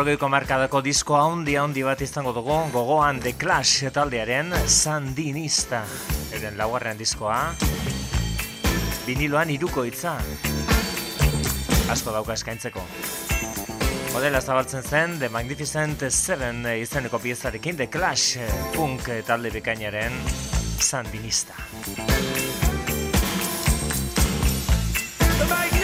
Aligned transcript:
Laurogeiko 0.00 0.28
markadako 0.32 0.80
disko 0.80 1.16
handi 1.20 1.58
handi 1.60 1.82
bat 1.84 2.00
izango 2.00 2.30
dugu 2.32 2.54
gogoan 2.72 3.18
The 3.20 3.34
Clash 3.36 3.90
taldearen 3.92 4.48
Sandinista. 4.64 5.82
Eren 6.32 6.56
laugarren 6.56 6.96
diskoa 6.96 7.52
viniloan 9.04 9.52
iruko 9.52 9.84
itza 9.84 10.14
asko 11.92 12.14
dauka 12.16 12.32
eskaintzeko. 12.32 12.80
Modela 14.14 14.40
zabaltzen 14.40 14.88
zen 14.88 15.18
The 15.20 15.28
Magnificent 15.28 16.06
Seven 16.08 16.64
izeneko 16.78 17.20
piezarekin 17.20 17.76
The 17.76 17.90
Clash 17.92 18.40
punk 18.72 19.04
talde 19.28 19.52
bekainaren 19.52 20.16
Sandinista. 20.80 21.60
The 25.36 25.79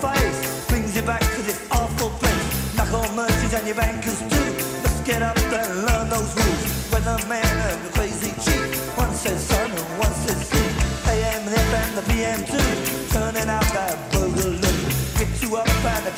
face 0.00 0.66
brings 0.68 0.96
you 0.96 1.02
back 1.02 1.20
to 1.20 1.42
this 1.42 1.60
awful 1.70 2.10
place. 2.20 2.76
Knock 2.76 2.92
on 2.92 3.16
merchants 3.16 3.54
and 3.54 3.66
your 3.66 3.76
bankers 3.76 4.18
too. 4.18 4.50
Let's 4.84 5.00
get 5.00 5.22
up 5.22 5.36
and 5.38 5.70
learn 5.86 6.08
those 6.08 6.32
rules. 6.40 6.64
Weatherman 6.90 7.54
and 7.68 7.80
the 7.84 7.92
crazy 7.92 8.32
chief. 8.44 8.64
One 8.96 9.12
says 9.12 9.40
sun 9.44 9.70
and 9.70 9.90
one 9.98 10.14
says 10.24 10.40
sea. 10.48 10.70
AM 11.12 11.44
F 11.48 11.70
and 11.82 11.92
the 11.98 12.04
PM 12.10 12.40
too. 12.52 12.70
Turning 13.12 13.48
out 13.48 13.68
that 13.76 13.96
boogaloo. 14.12 15.18
Get 15.18 15.30
you 15.42 15.56
up 15.56 15.68
and 15.68 16.06
I 16.08 16.12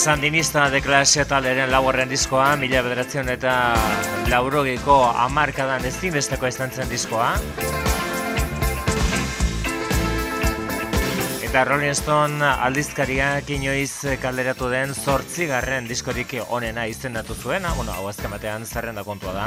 Sandinista 0.00 0.70
de 0.70 0.80
Clash 0.80 1.26
taleren 1.28 1.68
laugarren 1.68 2.08
diskoa, 2.08 2.54
mila 2.56 2.80
bederatzen 2.80 3.28
eta 3.28 3.52
laurogiko 4.32 4.94
amarkadan 5.12 5.84
ez 5.84 5.92
dinbesteko 6.00 6.48
izan 6.48 6.72
zen 6.72 6.88
diskoa. 6.88 7.34
Eta 11.44 11.66
Rolling 11.68 11.92
Stone 12.00 12.48
aldizkariak 12.68 13.52
inoiz 13.58 14.16
kalderatu 14.22 14.72
den 14.72 14.96
zortzigarren 14.96 15.84
diskorik 15.90 16.32
onena 16.48 16.88
izendatu 16.88 17.36
zuena, 17.36 17.74
bueno, 17.76 17.92
hau 17.92 18.08
azken 18.08 18.32
batean 18.32 18.64
zerrenda 18.64 19.04
kontua 19.04 19.36
da. 19.36 19.46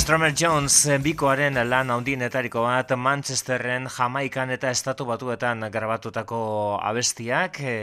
Stromer 0.00 0.32
Jones 0.32 0.88
bikoaren 1.04 1.58
lan 1.68 1.90
handienetariko 1.92 2.62
bat 2.64 2.94
Manchesterren, 2.96 3.84
Jamaikan 3.92 4.48
eta 4.54 4.70
Estatu 4.72 5.04
Batuetan 5.04 5.66
grabatutako 5.70 6.38
abestiak 6.80 7.58
e, 7.60 7.74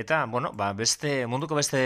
eta 0.00 0.22
bueno, 0.32 0.54
ba, 0.56 0.70
beste 0.72 1.26
munduko 1.28 1.58
beste 1.58 1.82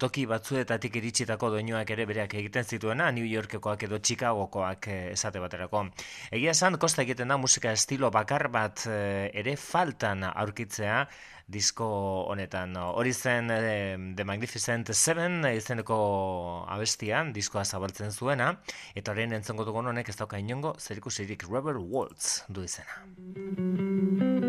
toki 0.00 0.24
batzuetatik 0.30 0.96
iritsitako 1.02 1.50
doinuak 1.52 1.92
ere 1.92 2.06
bereak 2.08 2.38
egiten 2.40 2.64
zituena 2.64 3.10
New 3.12 3.28
Yorkekoak 3.28 3.84
edo 3.90 4.00
Chicagokoak 4.00 4.88
eh, 4.88 5.00
esate 5.12 5.42
baterako. 5.44 5.84
Egia 6.30 6.56
esan 6.56 6.80
kosta 6.80 7.04
egiten 7.04 7.28
da 7.28 7.36
musika 7.36 7.76
estilo 7.76 8.08
bakar 8.10 8.48
bat 8.48 8.86
ere 8.88 9.56
faltan 9.60 10.24
aurkitzea 10.32 11.04
disko 11.50 11.86
honetan. 12.30 12.76
Hori 12.76 13.12
zen 13.12 13.50
e, 13.50 13.62
The 14.16 14.26
Magnificent 14.26 14.92
Seven 14.94 15.44
izeneko 15.50 15.98
abestian, 16.70 17.34
diskoa 17.36 17.64
zabaltzen 17.64 18.12
zuena, 18.12 18.52
eta 18.94 19.12
horrein 19.14 19.34
entzongo 19.38 19.66
dugun 19.68 19.90
honek 19.92 20.12
ez 20.12 20.18
dauka 20.20 20.38
inongo, 20.38 20.76
zer 20.78 21.02
ikusirik 21.02 21.48
Rubber 21.48 21.80
Waltz 21.80 22.46
du 22.48 22.66
izena. 22.66 24.48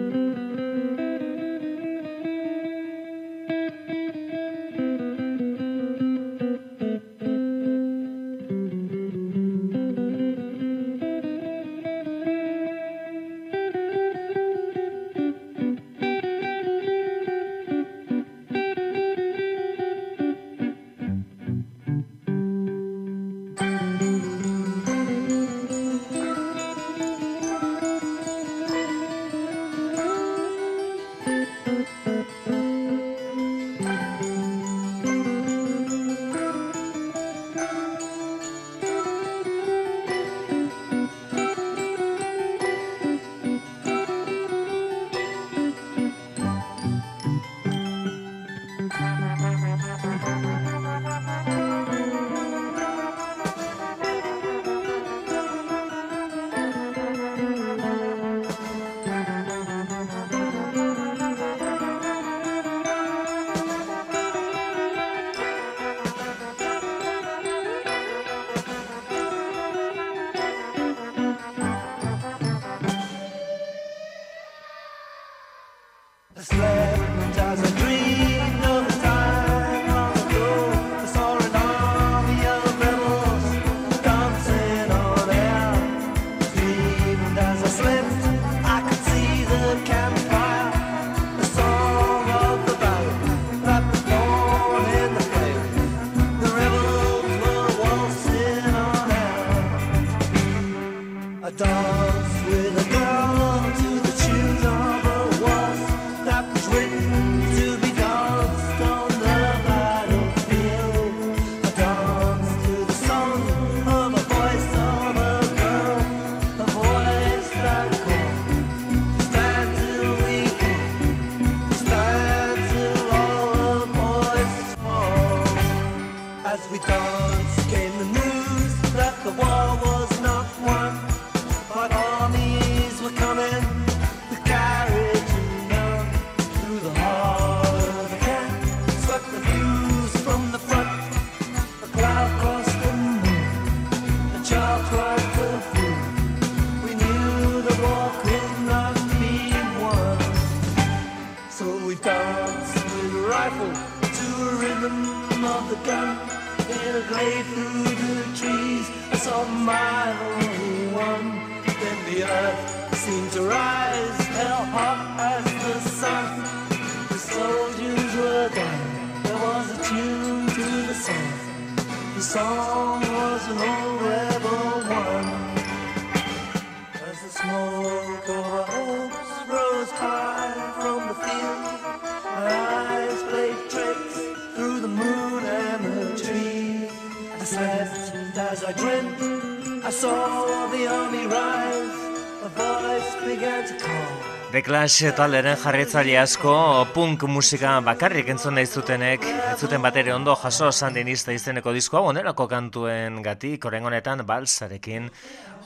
Clash 194.81 195.11
taleren 195.13 195.59
jarretzaile 195.61 196.15
asko 196.17 196.51
punk 196.95 197.27
musika 197.29 197.75
bakarrik 197.85 198.31
entzun 198.33 198.55
nahi 198.57 198.65
zutenek. 198.65 199.27
Ez 199.51 199.59
zuten 199.61 199.83
batere 199.83 200.09
ondo 200.15 200.33
jaso 200.41 200.71
sandinista 200.71 201.35
izeneko 201.37 201.69
diskoa 201.75 202.01
onerako 202.09 202.47
kantuen 202.49 203.19
gati 203.21 203.51
korengonetan 203.61 204.23
balsarekin 204.25 205.05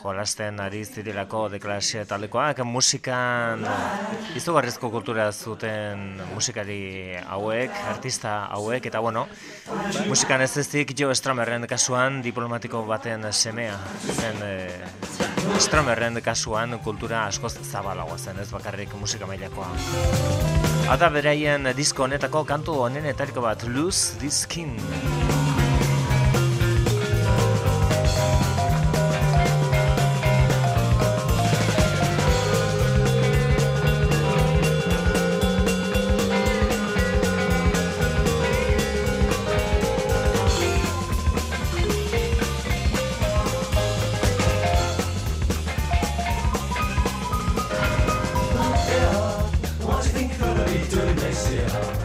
jolasten 0.02 0.60
ari 0.60 0.84
zirilako 0.84 1.46
The 1.54 1.62
Clash 1.64 2.04
talekoak 2.10 2.60
musikan 2.68 3.64
izugarrizko 4.36 4.92
kultura 4.92 5.30
zuten 5.32 6.20
musikari 6.34 7.16
hauek, 7.24 7.72
artista 7.96 8.36
hauek 8.52 8.92
eta 8.92 9.00
bueno, 9.00 9.30
musikan 10.10 10.44
ez 10.44 10.58
ezik 10.58 10.92
Joe 10.92 11.16
Stramerren 11.16 11.64
kasuan 11.72 12.20
diplomatiko 12.26 12.84
baten 12.84 13.32
semea 13.32 13.80
zen 14.20 14.44
eh, 14.44 15.15
Stromerren 15.62 16.20
kasuan 16.26 16.78
kultura 16.84 17.26
askoz 17.30 17.54
zabalagoa 17.64 18.18
zen, 18.18 18.40
ez 18.42 18.50
bakarrik 18.52 18.94
musika 19.00 19.30
mailakoa. 19.30 19.70
Ata 20.92 21.10
beraien 21.10 21.72
disko 21.78 22.06
honetako 22.06 22.44
kantu 22.46 22.80
honenetariko 22.88 23.42
bat, 23.46 23.64
Lose 23.70 24.20
This 24.20 24.44
Skin. 24.44 24.76
Yeah. 51.56 52.05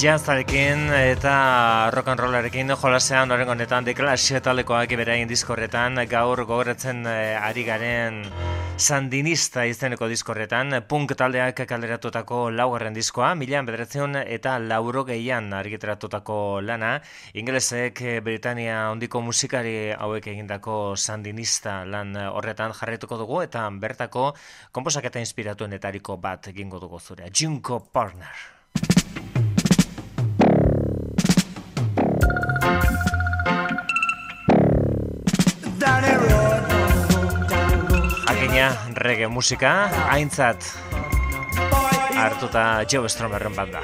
Jazzarekin 0.00 0.86
eta 0.96 1.90
rock 1.92 2.08
and 2.08 2.20
rollarekin 2.20 2.72
jolasean 2.72 3.30
horrengo 3.30 3.52
honetan 3.52 3.84
The 3.84 3.92
Clash 3.94 4.38
talekoak 4.40 4.94
beraien 4.96 5.28
diskorretan 5.28 6.00
gaur 6.08 6.40
gogoratzen 6.48 7.02
eh, 7.04 7.36
ari 7.36 7.64
garen 7.66 8.22
Sandinista 8.80 9.66
izeneko 9.68 10.08
diskorretan 10.08 10.72
punk 10.88 11.12
taldeak 11.12 11.60
kalderatutako 11.68 12.38
laugarren 12.50 12.96
diskoa, 12.96 13.34
milan 13.34 13.68
bederatzen 13.68 14.16
eta 14.22 14.54
lauro 14.58 15.02
gehian 15.04 15.52
argiteratutako 15.52 16.60
lana, 16.64 16.94
ingelesek 17.34 18.00
eh, 18.00 18.20
Britania 18.24 18.86
ondiko 18.94 19.20
musikari 19.20 19.90
hauek 19.92 20.30
egindako 20.32 20.94
Sandinista 20.96 21.82
lan 21.84 22.16
horretan 22.16 22.72
jarretuko 22.72 23.20
dugu 23.20 23.42
eta 23.44 23.66
bertako 23.68 24.30
komposaketa 24.72 25.20
inspiratuenetariko 25.20 26.16
bat 26.16 26.48
egingo 26.54 26.80
dugu 26.80 27.02
zure, 27.04 27.28
Junko 27.34 27.82
Partner. 27.92 28.32
Jakina 38.60 38.92
reggae 38.92 39.28
musika, 39.32 39.70
haintzat 40.10 40.66
hartuta 42.12 42.84
Joe 42.92 43.08
Stromerren 43.08 43.56
banda. 43.56 43.80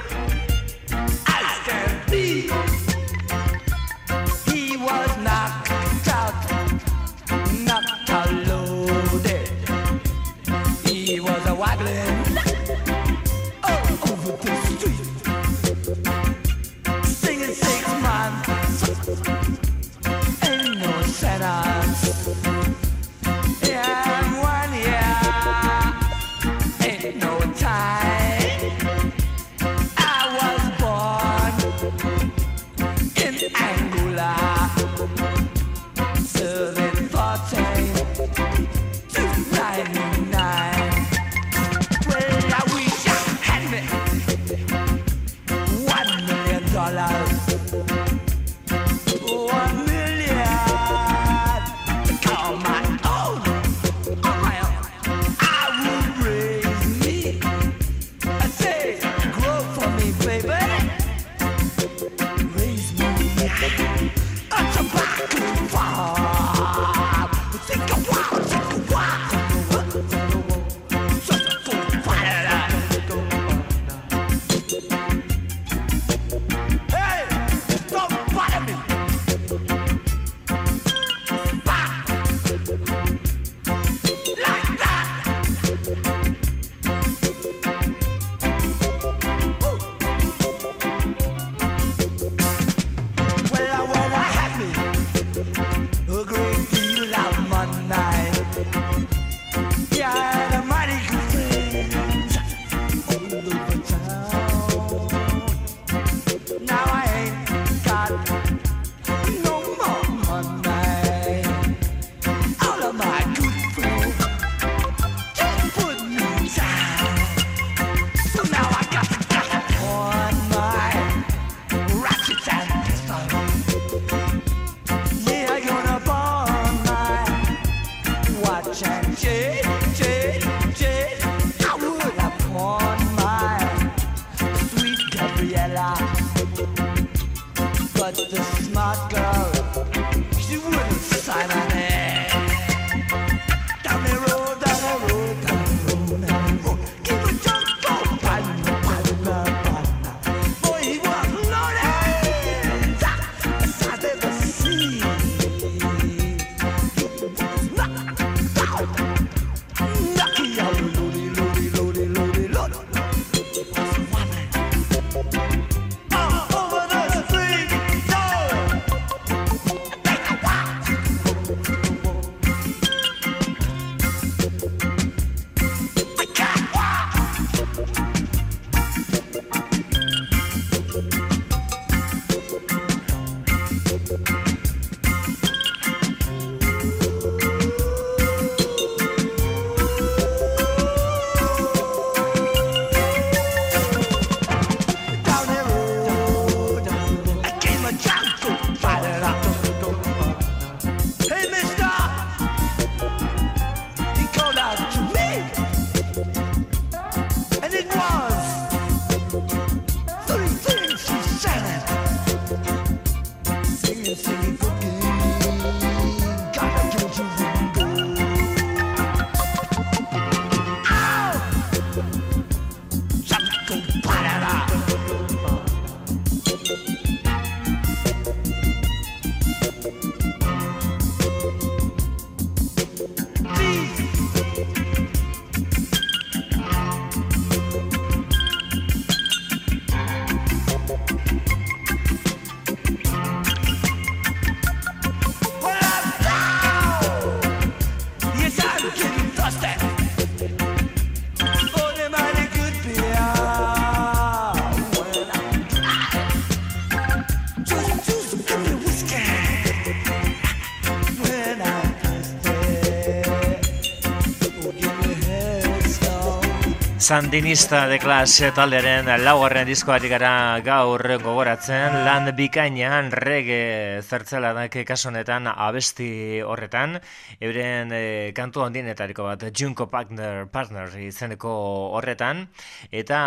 Sandinista 267.06 267.86
de 267.86 268.00
Clash 268.02 268.48
taldearen 268.50 269.06
laugarren 269.22 269.68
diskoari 269.68 270.08
gara 270.10 270.58
gaur 270.66 270.98
gogoratzen 271.22 271.92
lan 272.02 272.24
bikainan 272.34 273.12
rege 273.14 274.00
zertzela 274.02 274.50
da 274.56 274.64
kasunetan 274.66 275.46
abesti 275.46 276.40
horretan 276.42 276.96
euren 277.38 277.92
e, 277.94 278.32
kantu 278.34 278.64
handinetariko 278.64 279.22
bat 279.22 279.44
Junko 279.54 279.86
Partner, 279.86 280.48
Partner 280.50 280.96
izeneko 280.98 281.52
horretan 281.94 282.48
eta 282.90 283.20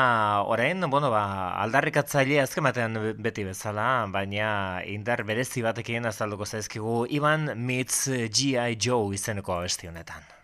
orain 0.44 0.84
bueno, 0.90 1.08
ba, 1.10 1.56
aldarrikatzaile 1.64 2.42
azken 2.42 2.68
beti 3.24 3.46
bezala 3.48 4.08
baina 4.12 4.84
indar 4.84 5.24
berezi 5.24 5.64
batekin 5.64 6.12
azalduko 6.12 6.44
zaizkigu 6.44 7.06
Ivan 7.08 7.54
Meets 7.56 8.10
G.I. 8.28 8.76
Joe 8.76 9.16
izeneko 9.16 9.56
abesti 9.56 9.88
honetan 9.88 10.39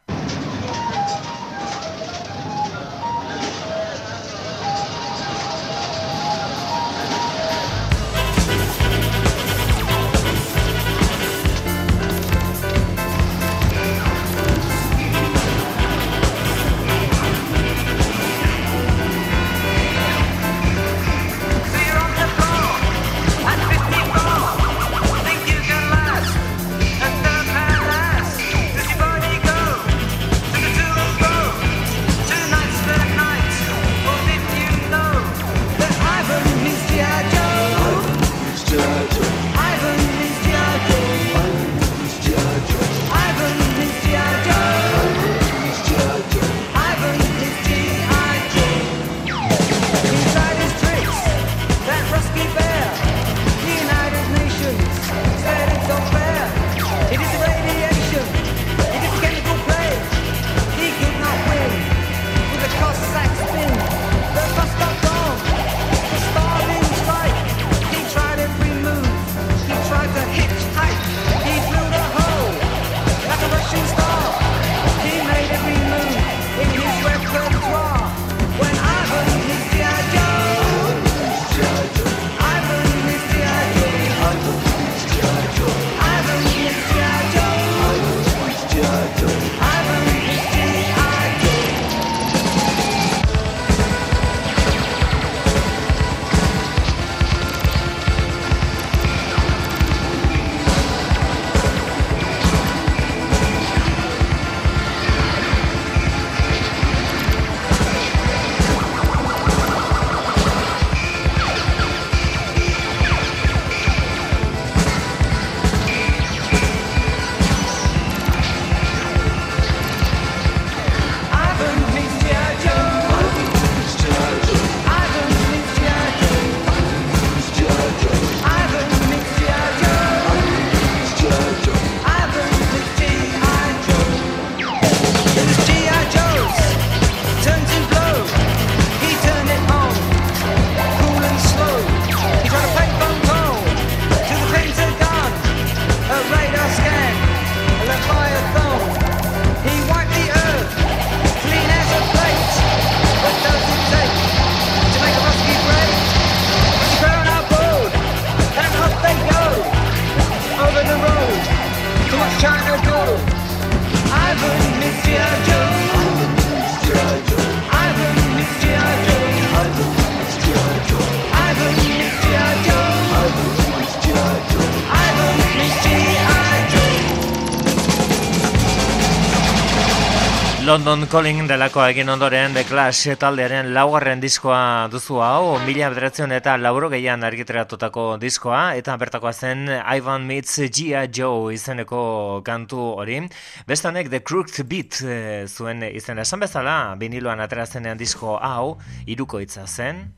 London 180.75 181.05
Calling 181.07 181.45
delako 181.47 181.85
egin 181.87 182.09
ondoren 182.11 182.51
The 182.51 182.65
Clash 182.67 183.13
taldearen 183.15 183.69
laugarren 183.71 184.19
diskoa 184.19 184.89
duzu 184.91 185.21
hau, 185.23 185.53
mila 185.63 185.87
bederatzen 185.93 186.33
eta 186.35 186.57
lauro 186.59 186.89
gehian 186.91 187.23
argiteratutako 187.23 188.03
diskoa, 188.19 188.73
eta 188.75 188.97
bertakoa 188.99 189.31
zen 189.31 189.69
Ivan 189.71 190.25
Meets 190.27 190.57
G.I. 190.65 191.05
Joe 191.15 191.53
izeneko 191.55 192.01
kantu 192.43 192.89
hori. 192.97 193.21
Bestanek 193.69 194.09
The 194.11 194.19
Crooked 194.19 194.67
Beat 194.67 194.99
e, 194.99 195.45
zuen 195.47 195.85
izen 195.87 196.19
esan 196.19 196.43
bezala, 196.43 196.75
biniloan 196.99 197.39
aterazenean 197.45 197.95
disko 198.01 198.35
hau, 198.35 198.75
iruko 199.07 199.39
itza 199.39 199.63
zen. 199.63 200.09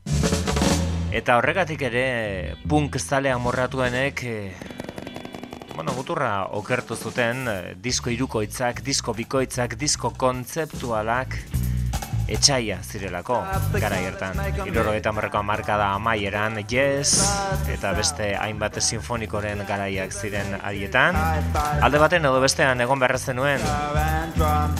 Eta 1.14 1.38
horregatik 1.38 1.86
ere, 1.86 2.08
punk 2.66 2.98
zalea 2.98 3.38
morratuenek, 3.38 4.26
e, 4.26 4.77
bueno, 5.78 5.92
muturra 5.94 6.48
okertu 6.58 6.96
zuten 6.98 7.44
eh, 7.46 7.74
disko 7.78 8.10
irukoitzak, 8.10 8.80
disko 8.82 9.12
bikoitzak, 9.14 9.76
disko 9.78 10.10
kontzeptualak 10.18 11.36
etxaia 12.26 12.80
zirelako 12.82 13.36
gara 13.76 14.00
gertan. 14.02 14.40
Iroro 14.66 14.96
eta 14.98 15.12
marreko 15.14 15.44
marka 15.46 15.76
da 15.78 15.92
amaieran, 15.94 16.58
yes, 16.66 17.22
eta 17.70 17.94
beste 17.94 18.32
hainbat 18.34 18.80
sinfonikoren 18.82 19.62
garaiak 19.70 20.10
ziren 20.10 20.58
adietan. 20.58 21.14
Alde 21.78 22.02
baten 22.02 22.26
edo 22.26 22.42
bestean 22.42 22.82
egon 22.82 22.98
beharra 22.98 23.22
zenuen, 23.22 23.62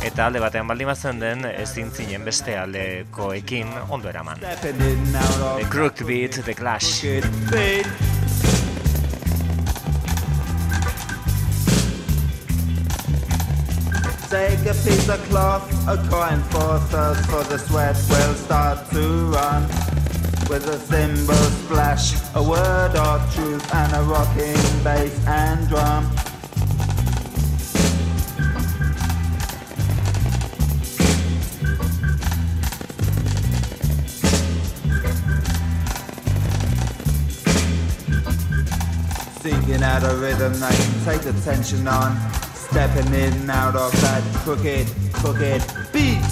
eta 0.03 0.27
alde 0.27 0.43
batean 0.43 0.67
baldin 0.67 0.91
bazen 0.91 1.23
den 1.23 1.47
ezin 1.55 1.95
zinen 1.95 2.27
beste 2.27 2.59
aldekoekin 2.59 3.71
ondo 3.89 4.11
eraman. 4.11 4.43
The 4.43 5.71
Crooked 5.71 6.09
Beat, 6.11 6.43
The 6.43 6.59
Clash. 6.59 8.18
A 14.69 14.75
piece 14.75 15.09
of 15.09 15.19
cloth, 15.31 15.65
a 15.89 15.97
coin 16.11 16.43
for 16.51 16.79
thirst, 16.91 17.25
for 17.31 17.43
the 17.45 17.59
sweat 17.59 17.97
will 18.11 18.35
start 18.35 18.79
to 18.91 19.01
run. 19.33 19.63
With 20.51 20.69
a 20.69 20.79
cymbal 20.79 21.35
splash, 21.35 22.15
a 22.35 22.43
word 22.43 22.95
of 22.95 23.35
truth, 23.35 23.75
and 23.75 23.93
a 23.95 24.03
rocking 24.03 24.85
bass 24.85 25.27
and 25.27 25.69
drum. 25.69 26.11
Singing 39.41 39.83
out 39.83 40.05
a 40.05 40.15
rhythm 40.17 40.53
that 40.61 40.75
can 40.75 41.05
take 41.07 41.23
the 41.23 41.33
tension 41.43 41.89
on 41.89 42.48
Stepping 42.71 43.15
in 43.15 43.33
and 43.33 43.51
out 43.51 43.75
offside, 43.75 44.23
crooked, 44.45 44.87
crooked 45.13 45.63
beat. 45.91 46.23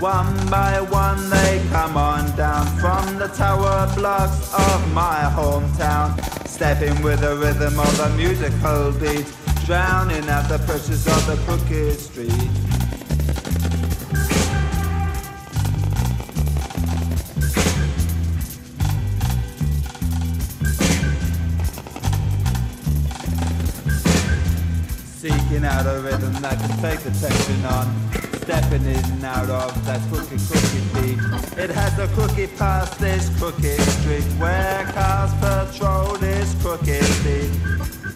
One 0.00 0.48
by 0.48 0.80
one 0.80 1.28
they 1.28 1.60
come 1.70 1.96
on 1.96 2.36
down 2.36 2.66
from 2.78 3.18
the 3.18 3.26
tower 3.28 3.92
blocks 3.96 4.54
of 4.54 4.94
my 4.94 5.28
hometown. 5.34 6.16
Stepping 6.46 7.02
with 7.02 7.20
the 7.20 7.36
rhythm 7.36 7.78
of 7.78 8.00
a 8.00 8.16
musical 8.16 8.92
beat, 8.92 9.26
drowning 9.66 10.28
out 10.28 10.48
the 10.48 10.58
pressures 10.60 11.06
of 11.08 11.26
the 11.26 11.36
crooked 11.44 11.98
street. 11.98 12.67
Seeking 25.58 25.70
out 25.70 25.86
a 25.86 26.00
rhythm 26.00 26.32
that 26.34 26.56
can 26.60 26.70
take 26.78 27.00
the 27.00 27.10
tension 27.10 27.64
on 27.64 27.86
stepping 28.42 28.84
in 28.84 29.04
and 29.10 29.24
out 29.24 29.50
of 29.50 29.84
that 29.86 30.00
crooked, 30.08 30.38
crooked 30.46 30.86
beat. 30.94 31.18
It 31.58 31.70
has 31.70 31.98
a 31.98 32.06
crooked 32.14 32.56
past 32.56 33.00
this 33.00 33.28
crooked 33.40 33.80
street 33.80 34.22
where 34.38 34.84
cars 34.94 35.34
patrol 35.42 36.16
this 36.18 36.54
crooked 36.62 37.02
beat. 37.24 37.50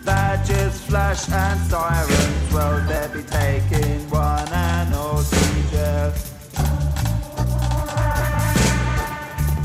Badges 0.04 0.80
flash 0.82 1.28
and 1.32 1.58
sirens, 1.68 2.52
well, 2.52 2.78
they 2.86 3.08
be 3.12 3.24
taking 3.24 4.08
one 4.08 4.48
and 4.48 4.94
all 4.94 5.24
to 5.24 5.36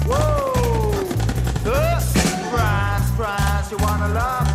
Whoa! 0.10 0.54
Uh, 1.64 2.00
France, 2.50 3.12
France, 3.12 3.72
you 3.72 3.78
wanna 3.78 4.16
love 4.16 4.47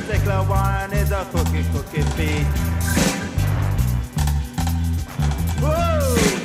particular 0.00 0.42
one 0.42 0.92
is 0.92 1.10
a 1.10 1.26
cookie 1.32 1.64
cookie 1.72 2.04
beat. 2.16 2.44
Whoa! 5.62 6.35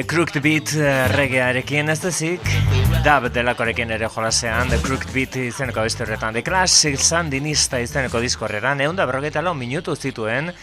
The 0.00 0.06
Crooked 0.06 0.40
Beat 0.40 0.70
eh, 0.80 1.08
regearekin. 1.12 1.90
Ez 1.92 1.98
dezik, 2.00 2.46
dab 3.04 3.26
delakorekin 3.34 3.90
ere 3.92 4.08
jolasean, 4.08 4.70
The 4.72 4.78
Crooked 4.80 5.12
Beat 5.12 5.36
izeneko 5.36 5.84
beste 5.84 6.06
horretan, 6.06 6.32
The 6.32 6.40
Clash 6.40 6.94
Sandinista 7.04 7.76
izeneko 7.84 8.22
diskorreran, 8.24 8.80
egun 8.80 8.96
da 8.96 9.04
berrogeita 9.04 9.42
minutu 9.52 9.94
zituen, 9.94 10.54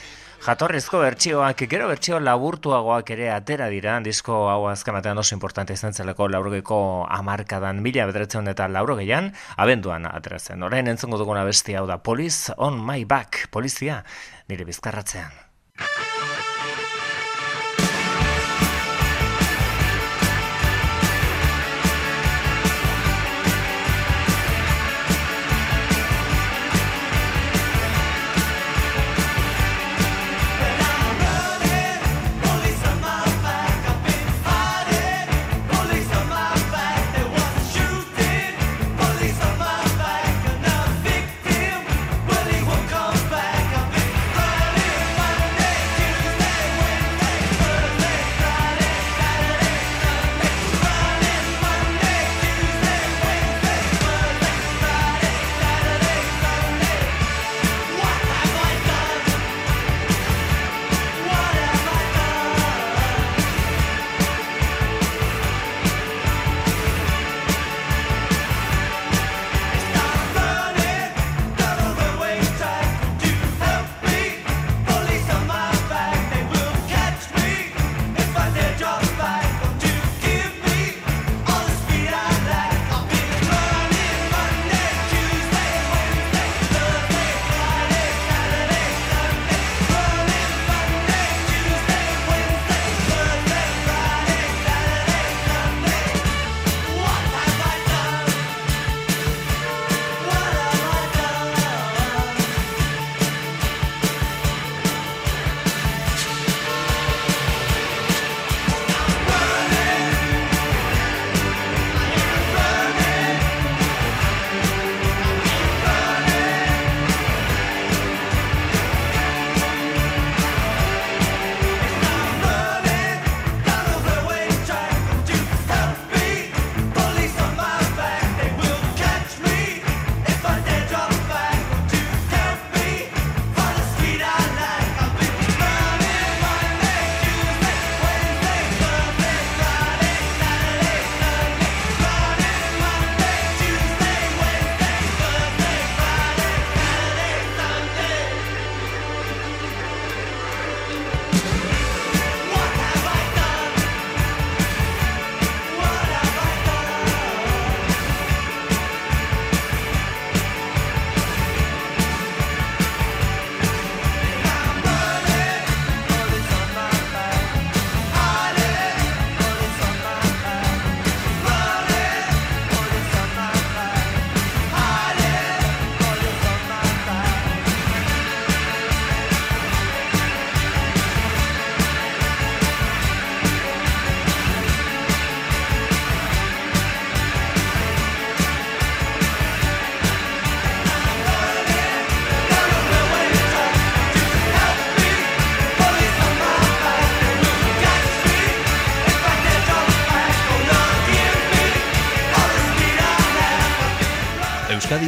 jatorrezko 0.41 1.04
bertsioak, 1.06 1.62
gero 1.69 1.88
bertsio 1.88 2.19
laburtuagoak 2.19 3.12
ere 3.13 3.30
atera 3.30 3.69
dira, 3.69 4.00
disko 4.02 4.50
hau 4.50 4.65
azkamatean 4.71 5.19
oso 5.19 5.36
importante 5.36 5.73
izan 5.73 5.93
zelako 5.93 6.30
laurogeiko 6.30 7.06
amarkadan 7.06 7.84
mila 7.84 8.08
bedretzen 8.08 8.47
eta 8.47 8.67
laurogeian, 8.67 9.36
abenduan 9.56 10.10
ateratzen. 10.10 10.63
Orain 10.63 10.88
entzongo 10.88 11.21
duguna 11.21 11.45
besti 11.45 11.78
hau 11.78 11.86
da, 11.86 12.00
Police 12.00 12.58
on 12.58 12.82
my 12.82 13.06
back, 13.06 13.52
polizia, 13.52 14.04
nire 14.50 14.65
bizkarratzean. 14.65 15.30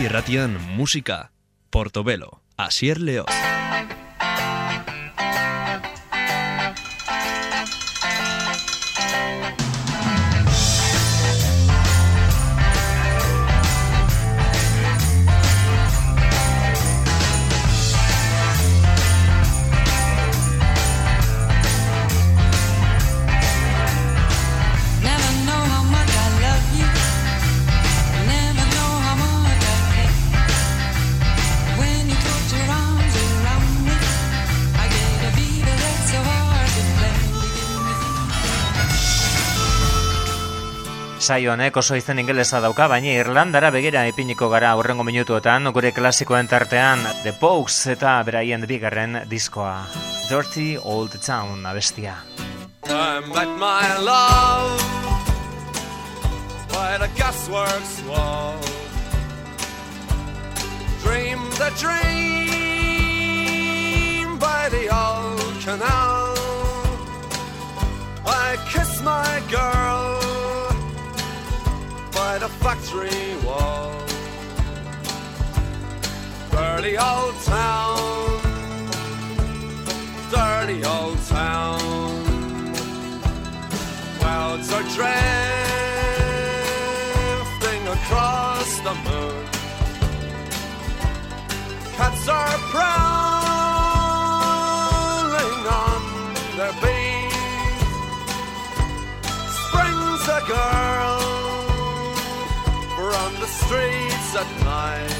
Irratian 0.09 0.57
Musika, 0.75 1.29
Portobelo, 1.69 2.41
Asier 2.57 2.99
Leo. 2.99 3.25
Saio 41.29 41.51
honek 41.53 41.75
oso 41.77 41.93
izen 41.93 42.17
ingelesa 42.17 42.57
dauka, 42.57 42.87
baina 42.89 43.11
Irlandara 43.13 43.69
begira 43.69 44.01
ipiniko 44.09 44.47
gara 44.49 44.71
aurrengo 44.73 45.03
minutuetan, 45.05 45.69
gure 45.75 45.91
klasikoen 45.93 46.47
tartean 46.49 47.03
The 47.21 47.33
Pogues 47.37 47.75
eta 47.93 48.15
beraien 48.25 48.65
bigarren 48.65 49.29
diskoa. 49.29 49.85
Dirty 50.25 50.77
Old 50.81 51.21
Town 51.21 51.61
abestia. 51.69 52.15
I 52.89 53.21
met 53.29 53.49
my 53.61 53.97
love 54.01 54.81
by 56.73 56.97
the 56.97 57.09
gasworks 57.13 58.01
wall. 58.09 58.57
Dreamed 61.03 61.61
a 61.61 61.69
dream 61.77 62.09
by 64.39 64.69
the 64.73 64.89
old 64.89 65.61
canal. 65.61 66.33
I 68.25 68.57
kissed 68.73 69.03
my 69.03 69.43
girl 69.51 69.69
the 69.69 69.78
factory 72.59 73.35
wall. 73.45 73.91
Dirty 76.51 76.97
old 76.97 77.35
town, 77.43 78.41
dirty 80.29 80.83
old 80.83 81.17
town. 81.27 81.79
Clouds 84.19 84.71
are 84.73 84.83
drifting 84.83 85.07
across 87.87 88.79
the 88.87 88.93
moon. 89.07 89.45
Cats 91.95 92.27
are 92.27 92.57
prowling 92.73 92.89
on 95.85 96.01
their 96.57 96.73
beat. 96.81 97.33
Springs 99.61 100.23
a 100.27 100.41
girl 100.47 101.18
streets 103.49 104.35
at 104.41 104.49
night. 104.63 105.15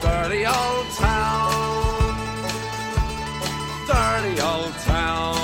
Dirty 0.00 0.46
old 0.46 0.86
town, 0.96 2.14
dirty 3.86 4.40
old 4.40 4.74
town. 4.84 5.39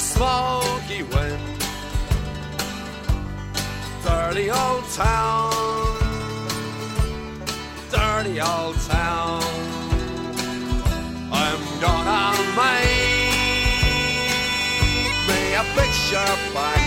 Smoky 0.00 1.02
wind. 1.02 1.58
Dirty 4.02 4.50
old 4.50 4.84
town, 4.94 5.52
dirty 7.90 8.40
old 8.40 8.76
town. 8.88 9.42
I'm 11.32 11.62
gonna 11.80 12.22
make 12.56 13.40
me 15.28 15.40
a 15.54 15.64
picture 15.76 16.36
box 16.54 16.80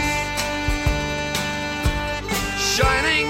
Shining 2.58 3.30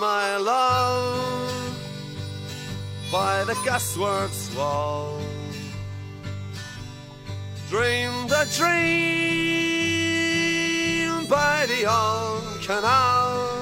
my 0.00 0.36
love 0.38 1.76
by 3.12 3.44
the 3.44 3.52
gasworks 3.68 4.48
wall. 4.56 5.20
Dreamed 7.68 8.32
a 8.32 8.46
dream 8.56 9.20
by 11.28 11.66
the 11.68 11.84
old 11.84 12.42
canal. 12.64 13.60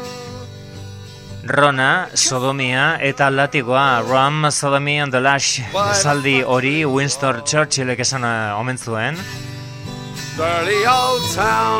Rona, 1.42 2.08
Sodomia 2.14 2.98
eta 3.02 3.30
Latigoa, 3.30 4.02
Ram, 4.08 4.50
Sodomy 4.50 4.98
and 5.02 5.12
the 5.12 5.20
Lash, 5.20 5.60
esaldi 5.72 6.42
hori 6.44 6.84
Winston 6.84 7.42
Churchillek 7.42 7.98
esan 8.06 8.24
eh, 8.24 8.54
omen 8.54 8.78
zuen. 8.78 9.18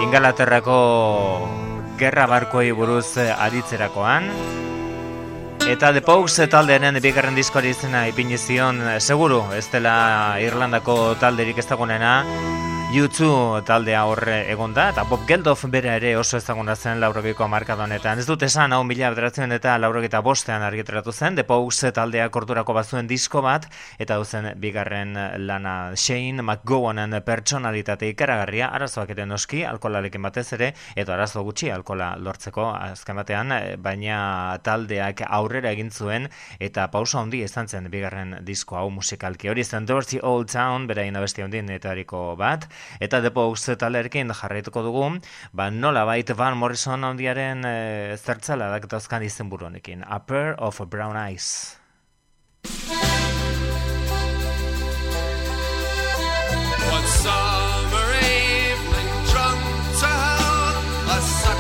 Ingalaterrako 0.03 1.68
gerra 1.99 2.27
barkoi 2.31 2.71
buruz 2.73 3.17
eh, 3.19 3.29
aritzerakoan. 3.35 4.31
Eta 5.69 5.91
The 5.93 6.01
Pogues 6.07 6.39
taldearen 6.49 6.97
bigarren 7.05 7.37
diskoari 7.37 7.75
izena 7.75 8.07
ipini 8.09 8.39
zion, 8.39 8.81
eh, 8.87 8.99
seguru, 9.01 9.43
ez 9.59 9.67
dela 9.73 10.39
Irlandako 10.41 11.17
talderik 11.21 11.59
ez 11.59 11.67
dagoenena, 11.69 12.15
U2 12.89 13.66
taldea 13.68 14.07
horre 14.09 14.47
egonda, 14.49 14.86
eta 14.89 15.03
Bob 15.05 15.26
Geldof 15.28 15.66
bere 15.68 15.91
ere 15.99 16.14
oso 16.16 16.39
ezaguna 16.39 16.72
zen 16.72 17.03
laurogiko 17.03 17.45
markada 17.45 17.84
honetan. 17.84 18.16
Ez 18.16 18.24
dut 18.24 18.41
esan, 18.47 18.72
hau 18.72 18.80
mila 18.89 19.11
bederatzen 19.12 19.53
eta 19.53 19.74
laurogita 19.76 20.22
bostean 20.24 20.64
argitaratu 20.64 21.12
zen, 21.12 21.36
The 21.36 21.45
Pogues 21.45 21.93
taldea 21.93 22.30
korturako 22.32 22.72
bazuen 22.72 23.07
disko 23.07 23.43
bat, 23.45 23.66
eta 24.01 24.16
duzen 24.16 24.49
bigarren 24.57 25.12
lana 25.45 25.74
Shane 25.97 26.41
McGowanen 26.41 27.12
pertsonalitate 27.26 28.09
ikaragarria, 28.14 28.70
arazoak 28.72 29.12
ere 29.12 29.28
noski, 29.28 29.61
alkoholarekin 29.68 30.24
batez 30.24 30.47
ere, 30.57 30.72
edo 30.97 31.12
arazo 31.12 31.45
gutxi 31.45 31.68
alkola 31.68 32.14
lortzeko 32.16 32.70
azken 32.72 33.20
batean, 33.20 33.53
eh, 33.53 33.76
baina 33.76 34.57
taldeak 34.64 35.26
aurrera 35.28 35.74
egin 35.76 35.93
zuen, 35.93 36.30
eta 36.59 36.89
pausa 36.89 37.20
handi 37.20 37.45
izan 37.45 37.68
zen 37.68 37.93
bigarren 37.93 38.39
disko 38.41 38.80
hau 38.80 38.89
musikalki. 38.89 39.53
Hori 39.53 39.68
zen 39.68 39.84
Dirty 39.84 40.24
Old 40.24 40.49
Town, 40.49 40.89
berain 40.89 41.20
abesti 41.20 41.45
handien 41.45 41.68
etariko 41.76 42.32
bat, 42.34 42.64
eta 43.01 43.20
The 43.20 43.31
Pogues 43.31 43.66
talerekin 43.79 44.33
jarraituko 44.35 44.83
dugu, 44.83 45.20
ba 45.53 45.70
nola 45.70 46.05
bait 46.05 46.31
Van 46.37 46.57
Morrison 46.57 47.05
handiaren 47.05 47.64
e, 47.64 48.16
zertzala 48.16 48.70
dakatazkan 48.74 49.22
izen 49.22 49.51
honekin. 49.51 50.05
A 50.07 50.18
Pair 50.20 50.55
of 50.59 50.81
Brown 50.89 51.16
Eyes. 51.16 51.79
One 56.91 57.07
summer 57.07 58.09
evening, 58.22 59.09
drunk 59.31 59.61
to 60.01 60.07
I 61.11 61.58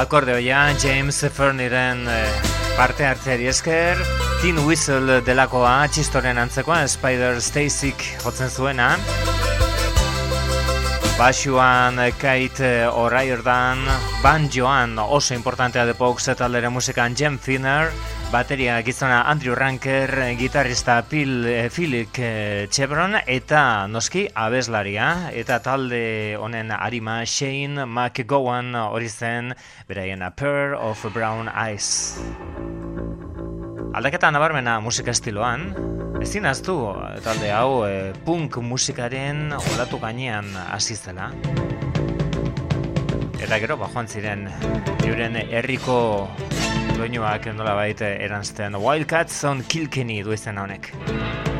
akorde 0.00 0.32
hoian 0.32 0.78
James 0.80 1.18
Ferniren 1.34 2.06
eh, 2.08 2.28
parte 2.76 3.04
hartzeari 3.04 3.50
esker 3.50 3.98
Tin 4.40 4.56
Whistle 4.64 5.18
delakoa 5.26 5.74
txistoren 5.92 6.40
antzekoa 6.40 6.86
Spider 6.88 7.40
Stacyk 7.44 8.06
jotzen 8.22 8.48
zuena. 8.48 8.94
Basuan 11.18 12.00
eh, 12.00 12.14
Kate 12.16 12.64
eh, 12.64 12.88
O'Riordan 12.88 13.84
Banjoan 14.22 14.96
oso 15.04 15.36
importantea 15.36 15.84
depok 15.90 16.24
zetaldere 16.24 16.72
musikan 16.72 17.16
Jem 17.16 17.36
Finner 17.38 17.90
Bateria 18.30 18.78
gizona 18.86 19.24
Andrew 19.26 19.56
Ranker, 19.56 20.36
gitarrista 20.38 21.02
Phil, 21.02 21.44
eh, 21.46 21.68
Philip 21.68 22.14
eh, 22.18 22.68
Chevron 22.70 23.16
eta 23.26 23.88
noski 23.90 24.28
abeslaria 24.38 25.32
eta 25.34 25.58
talde 25.58 26.36
honen 26.38 26.70
arima 26.70 27.24
Shane 27.26 27.82
McGowan 27.88 28.76
hori 28.78 29.08
zen 29.08 29.50
beraien 29.88 30.22
Pearl 30.36 30.78
of 30.78 31.02
Brown 31.12 31.50
Eyes. 31.50 32.22
Aldaketa 33.98 34.30
nabarmena 34.30 34.78
musika 34.78 35.10
estiloan, 35.10 35.74
ezin 36.22 36.46
aztu 36.46 36.78
eh, 36.94 37.18
talde 37.26 37.50
hau 37.50 37.82
e, 37.88 38.12
punk 38.22 38.62
musikaren 38.62 39.50
olatu 39.74 39.98
gainean 39.98 40.54
hasi 40.70 40.94
zela. 40.94 41.32
Eta 43.42 43.58
gero 43.58 43.74
bajoan 43.82 44.06
ziren, 44.06 44.46
euren 45.02 45.42
herriko 45.50 46.30
doinoak 47.00 47.46
nola 47.56 47.72
baita 47.78 48.10
erantzten 48.26 48.76
Wildcats 48.76 49.38
on 49.48 49.64
Kilkenny 49.72 50.20
duizena 50.26 50.66
honek. 50.66 50.92
Wildcats 50.92 51.00
on 51.00 51.08
Kilkenny 51.16 51.59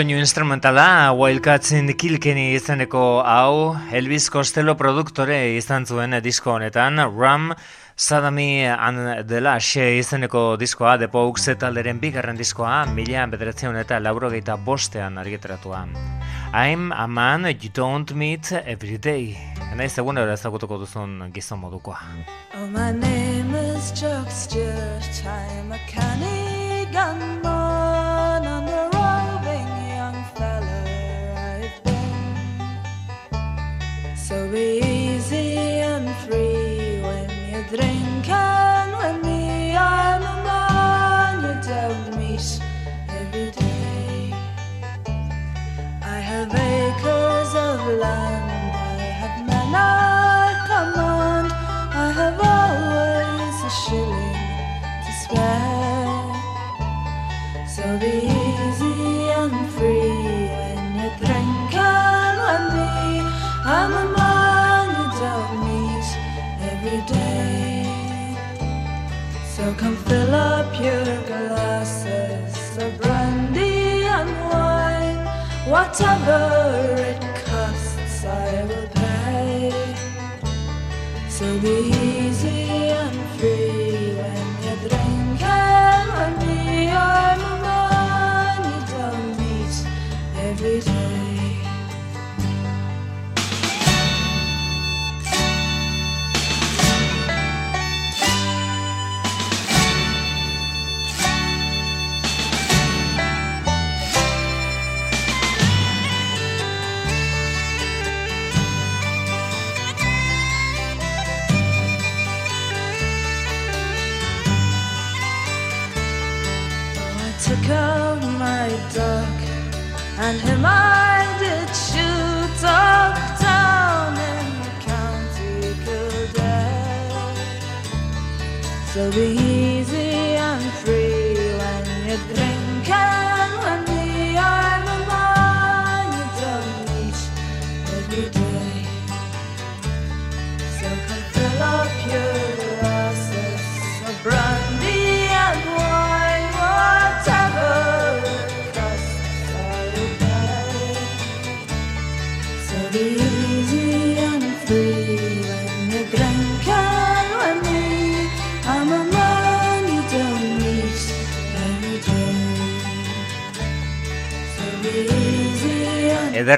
Doinu 0.00 0.16
instrumentala 0.16 1.12
Wildcats 1.12 1.74
in 1.76 1.92
Kilkenny 1.92 2.54
izeneko 2.54 3.20
hau 3.20 3.76
Elvis 3.92 4.30
Costello 4.32 4.72
produktore 4.72 5.58
izan 5.58 5.84
zuen 5.84 6.16
disko 6.24 6.54
honetan 6.54 6.96
Ram 7.18 7.50
Sadami 7.96 8.64
and 8.64 9.28
the 9.28 9.42
Lash 9.42 9.76
izeneko 9.76 10.56
diskoa 10.56 10.96
The 10.96 11.08
Pogues 11.12 11.50
talderen 11.60 12.00
bigarren 12.00 12.40
diskoa 12.40 12.86
mila 12.94 13.26
bederatzeun 13.28 13.76
eta 13.76 13.98
laurogeita 14.00 14.56
bostean 14.56 15.18
argitaratua. 15.20 15.84
I'm 16.54 16.92
a 16.92 17.06
man 17.06 17.44
you 17.60 17.68
don't 17.68 18.14
meet 18.14 18.52
every 18.52 18.96
day. 18.96 19.36
Naiz 19.76 19.98
egun 19.98 20.16
ere 20.16 20.32
ezagutuko 20.32 20.78
duzun 20.78 21.28
gizon 21.34 21.60
modukoa. 21.60 22.00
Oh, 22.54 22.66
my 22.68 22.90
name 22.92 23.54
is 23.54 23.92
Stewart. 23.92 25.22
I'm 25.26 25.72
a 25.72 25.78
canny 25.86 26.88
gunman 26.90 27.39
Easy 34.52 35.58
and 35.80 36.10
free 36.26 37.00
when 37.02 37.30
you 37.48 37.62
drink 37.68 38.28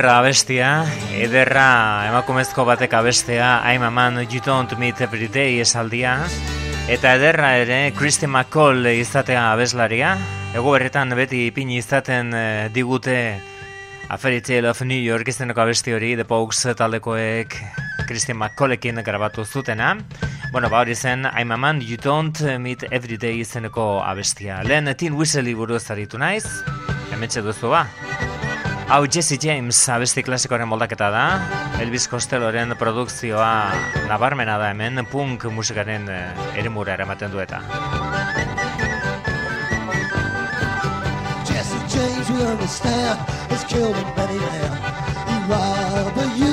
Ederra 0.02 0.18
abestia, 0.18 0.68
ederra 1.14 2.08
emakumezko 2.08 2.64
batek 2.66 2.96
abestea 2.98 3.60
I'm 3.70 3.84
a 3.86 3.90
man 3.94 4.16
you 4.32 4.40
don't 4.42 4.76
meet 4.76 5.00
every 5.00 5.28
day 5.28 5.60
esaldia 5.62 6.16
Eta 6.90 7.12
ederra 7.14 7.52
ere 7.60 7.92
Christy 7.94 8.26
McCall 8.26 8.82
izatea 8.90 9.52
abeslaria. 9.52 10.16
Ego 10.58 10.72
berretan 10.74 11.14
beti 11.14 11.44
ipini 11.52 11.78
izaten 11.78 12.34
eh, 12.34 12.68
digute 12.74 13.14
A 14.08 14.18
Fairy 14.18 14.40
Tale 14.42 14.72
of 14.72 14.82
New 14.82 14.98
York 14.98 15.30
izeneko 15.30 15.62
abesti 15.62 15.94
hori 15.94 16.16
The 16.18 16.26
Pogues 16.26 16.66
taldekoek 16.74 17.54
Christy 18.08 18.34
McCallekin 18.34 18.98
grabatu 19.06 19.44
zutena. 19.46 19.94
Bueno, 20.50 20.66
ba 20.68 20.80
hori 20.82 20.96
zen 20.96 21.28
I'm 21.30 21.52
a 21.52 21.56
man 21.56 21.80
you 21.80 21.96
don't 21.96 22.42
meet 22.58 22.82
every 22.90 23.18
day 23.18 23.38
izeneko 23.38 24.02
abestia. 24.02 24.64
Lehen 24.64 24.90
Tin 24.96 25.14
Whistle 25.14 25.54
buruz 25.54 25.84
aritu 25.94 26.18
naiz. 26.18 26.48
Hementxe 27.12 27.46
duzu 27.46 27.70
ba 27.70 27.86
Hau 28.88 29.06
Jesse 29.06 29.38
James 29.40 29.78
abesti 29.88 30.22
klasikoaren 30.22 30.68
moldaketa 30.68 31.08
da 31.12 31.24
Elvis 31.80 32.08
Costelloren 32.10 32.74
produkzioa 32.78 33.52
nabarmena 34.08 34.58
da 34.60 34.70
hemen 34.72 35.04
punk 35.10 35.46
musikaren 35.50 36.08
eh, 36.12 36.58
eremura 36.60 36.94
eramaten 36.94 37.32
du 37.32 37.40
eta 37.40 37.62
Jesse 41.48 41.78
James, 41.88 42.30
we 42.30 42.46
understand, 42.46 43.18
has 43.50 43.64
killed 43.64 43.96
many 44.16 44.38
men. 44.38 44.72
He 45.28 45.36
robbed 45.48 46.16
the 46.16 46.26
Union 46.36 46.51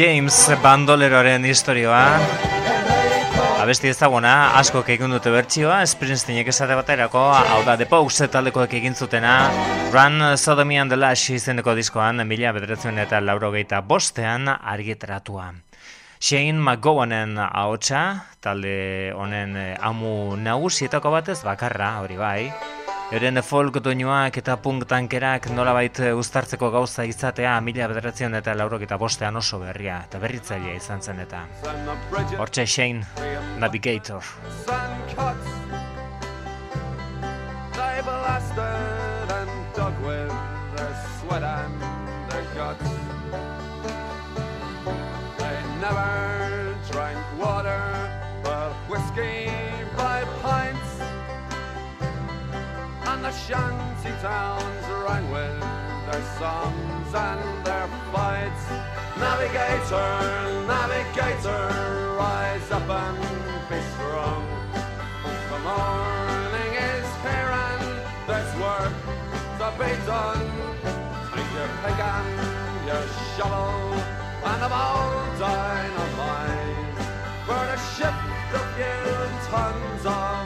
James 0.00 0.32
bandoleroaren 0.62 1.44
historioa 1.44 2.04
Abesti 3.60 3.90
ezaguna, 3.92 4.30
asko 4.56 4.80
egin 4.94 5.12
dute 5.12 5.28
bertsioa, 5.34 5.82
Springsteenek 5.84 6.48
esate 6.48 6.72
baterako, 6.78 7.20
hau 7.36 7.58
da 7.66 7.74
The 7.76 7.84
Pogues 7.90 8.22
taldekoek 8.32 8.72
egin 8.78 8.96
zutena, 8.96 9.34
Run 9.92 10.38
Sodomy 10.38 10.80
and 10.80 10.90
the 10.90 10.96
Lash 10.96 11.34
izeneko 11.36 11.74
diskoan, 11.76 12.24
mila 12.24 12.54
bederatzen 12.56 12.96
eta 13.04 13.20
laurogeita 13.20 13.82
bostean 13.84 14.48
argitaratua. 14.48 15.50
Shane 16.18 16.56
McGowanen 16.56 17.36
ahotsa, 17.36 18.24
talde 18.40 19.12
honen 19.12 19.56
eh, 19.56 19.76
amu 19.84 20.36
nagusietako 20.40 21.12
batez 21.12 21.42
bakarra, 21.44 21.98
hori 22.00 22.16
bai, 22.16 22.52
Euren 23.10 23.42
folk 23.42 23.80
doinuak 23.82 24.36
eta 24.38 24.54
punk 24.62 24.84
tankerak 24.86 25.48
nolabait 25.50 25.98
uztartzeko 26.14 26.68
gauza 26.70 27.02
izatea 27.10 27.56
mila 27.66 27.88
bederatzen 27.90 28.38
eta 28.38 28.54
laurok 28.54 28.84
eta 28.86 28.98
bostean 29.02 29.34
oso 29.40 29.58
berria 29.58 29.96
eta 30.06 30.20
berritzailea 30.22 30.76
izan 30.78 31.02
zen 31.02 31.18
eta. 31.26 31.42
Hortxe 32.38 32.66
Shane, 32.66 33.02
Navigator. 33.58 34.22
They 37.74 38.00
blasted 38.06 39.30
and 39.40 39.50
dug 39.74 39.94
with 40.06 40.30
their 40.76 40.94
sweat 41.18 41.42
and 41.42 41.82
their 42.30 42.46
guts. 42.54 43.09
Shanty 53.50 54.12
towns 54.22 54.86
rang 55.04 55.28
with 55.28 55.58
their 56.06 56.24
songs 56.38 57.10
and 57.12 57.66
their 57.66 57.88
fights. 58.12 58.64
Navigator, 59.18 60.10
navigator, 60.70 62.14
rise 62.16 62.70
up 62.70 62.88
and 62.88 63.18
be 63.68 63.80
strong. 63.94 64.46
The 65.50 65.58
morning 65.66 66.72
is 66.90 67.08
here 67.26 67.50
and 67.66 67.84
there's 68.28 68.52
work 68.62 68.94
to 69.58 69.66
be 69.80 69.90
done. 70.06 70.46
Take 71.34 71.50
your 71.58 71.70
pick 71.82 72.00
and 72.14 72.86
your 72.86 73.04
shovel 73.34 73.98
and 74.50 74.62
a 74.62 74.70
bowl 74.74 75.10
dynamite. 75.42 76.98
For 77.46 77.62
to 77.70 77.78
shift 77.94 78.22
a 78.54 78.62
few 78.76 79.02
tons 79.50 80.06
of 80.06 80.39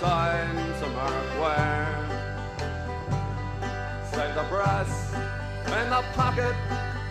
with 0.00 0.08
no 0.08 0.08
sign 0.08 0.56
to 0.80 0.88
mark 0.90 1.28
where. 1.40 2.06
Save 4.10 4.34
the 4.34 4.44
brass 4.44 5.14
in 5.66 5.90
the 5.90 6.02
pocket 6.14 6.54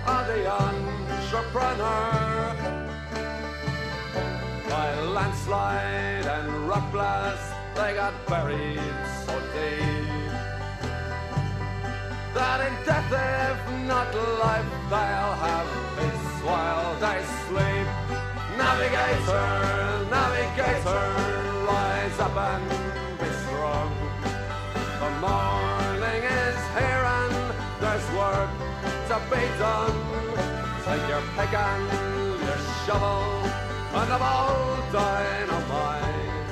of 0.05 0.27
the 0.27 0.47
entrepreneur. 0.51 1.75
By 4.69 4.99
landslide 5.01 6.25
and 6.25 6.67
rock 6.67 6.91
blast, 6.91 7.53
they 7.75 7.93
got 7.93 8.13
buried 8.27 8.79
so 9.25 9.39
deep 9.53 10.07
that 12.33 12.59
in 12.67 12.73
death, 12.85 13.11
if 13.11 13.59
not 13.87 14.13
life, 14.13 14.69
they'll 14.91 15.35
have 15.47 15.67
peace 15.97 16.43
while 16.43 16.93
they 16.99 17.23
sleep. 17.47 17.87
Navigator, 18.57 19.47
navigator, 20.11 21.36
up 22.19 22.35
and 22.35 23.19
be 23.19 23.29
strong. 23.45 23.93
The 25.01 25.11
morning 25.21 26.23
is 26.23 26.59
here 26.73 27.03
and 27.19 27.35
there's 27.79 28.07
work 28.17 28.49
to 29.09 29.17
be 29.29 29.43
done. 29.59 29.97
Take 30.85 31.07
your 31.09 31.21
pick 31.35 31.53
and 31.53 31.85
your 32.41 32.59
shovel 32.85 33.21
and 33.99 34.11
a 34.11 34.17
ball 34.17 34.77
dynamite. 34.91 36.49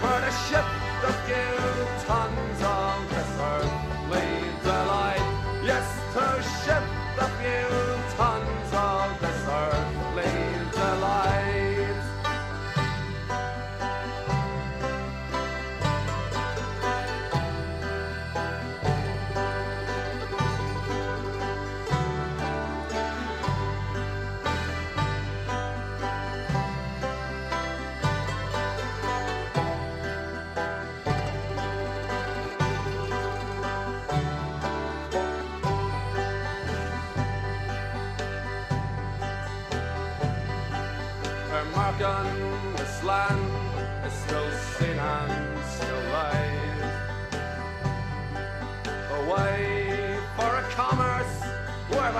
For 0.00 0.16
to 0.24 0.32
shift 0.46 1.04
a 1.04 1.12
few 1.26 1.63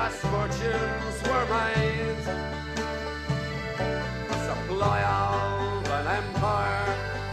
vast 0.05 0.23
fortunes 0.33 1.17
were. 1.29 1.45
A 4.33 4.39
supply 4.49 5.01
of 5.03 5.87
an 5.99 6.07
empire 6.21 6.87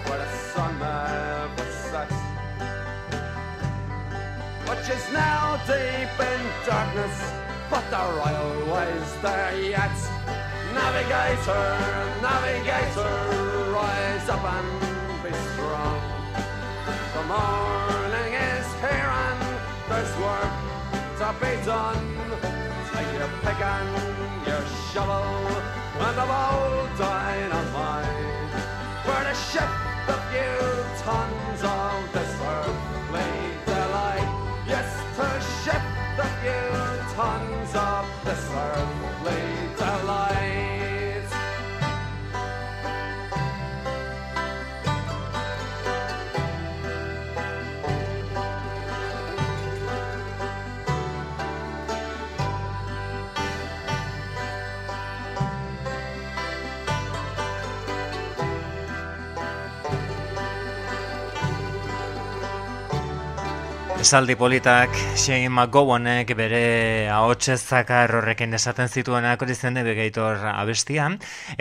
where 0.06 0.20
the 0.24 0.30
sun 0.52 0.74
never 0.80 1.68
sets. 1.90 2.20
Which 4.70 4.88
is 4.98 5.06
now 5.12 5.60
deep 5.68 6.16
in 6.32 6.42
darkness, 6.66 7.18
but 7.70 7.84
the 7.94 8.04
royal 8.20 8.54
way's 8.72 9.12
there 9.26 9.56
yet. 9.76 9.98
Navigator, 10.80 11.68
navigator, 12.28 13.14
rise 13.76 14.28
up 14.36 14.46
and 14.56 14.70
be 15.24 15.34
strong. 15.52 16.00
The 17.16 17.24
morning 17.34 18.32
is 18.50 18.68
here 18.84 19.12
and 19.28 19.42
there's 19.90 20.14
work 20.26 20.54
to 21.20 21.28
be 21.42 21.54
done. 21.66 22.51
Your 23.22 23.30
pick 23.44 23.62
and 23.62 24.48
your 24.48 24.66
shovel 24.92 25.46
and 26.08 26.18
a 26.18 26.26
bowl 26.26 26.88
dynamite. 26.98 28.50
For 29.06 29.22
to 29.30 29.36
shift 29.36 30.10
a 30.10 30.18
few 30.32 30.58
tons 31.04 31.62
of 31.62 32.14
this 32.14 32.34
earthly 32.42 33.34
delight. 33.68 34.64
Yes, 34.66 34.90
to 35.18 35.28
shift 35.62 36.18
a 36.18 36.30
few 36.42 37.14
tons 37.14 37.76
of 37.76 38.08
this 38.26 38.50
earthly 38.56 39.61
Esaldi 64.12 64.36
politak 64.36 64.92
Shane 65.16 65.48
McGowanek 65.48 66.34
bere 66.36 67.08
ahotsez 67.16 67.62
zakar 67.62 68.12
horrekin 68.18 68.52
esaten 68.58 68.92
zituenak 68.92 69.46
hori 69.46 69.56
zen 69.56 69.80
Navigator 69.80 70.44
abestia 70.52 71.06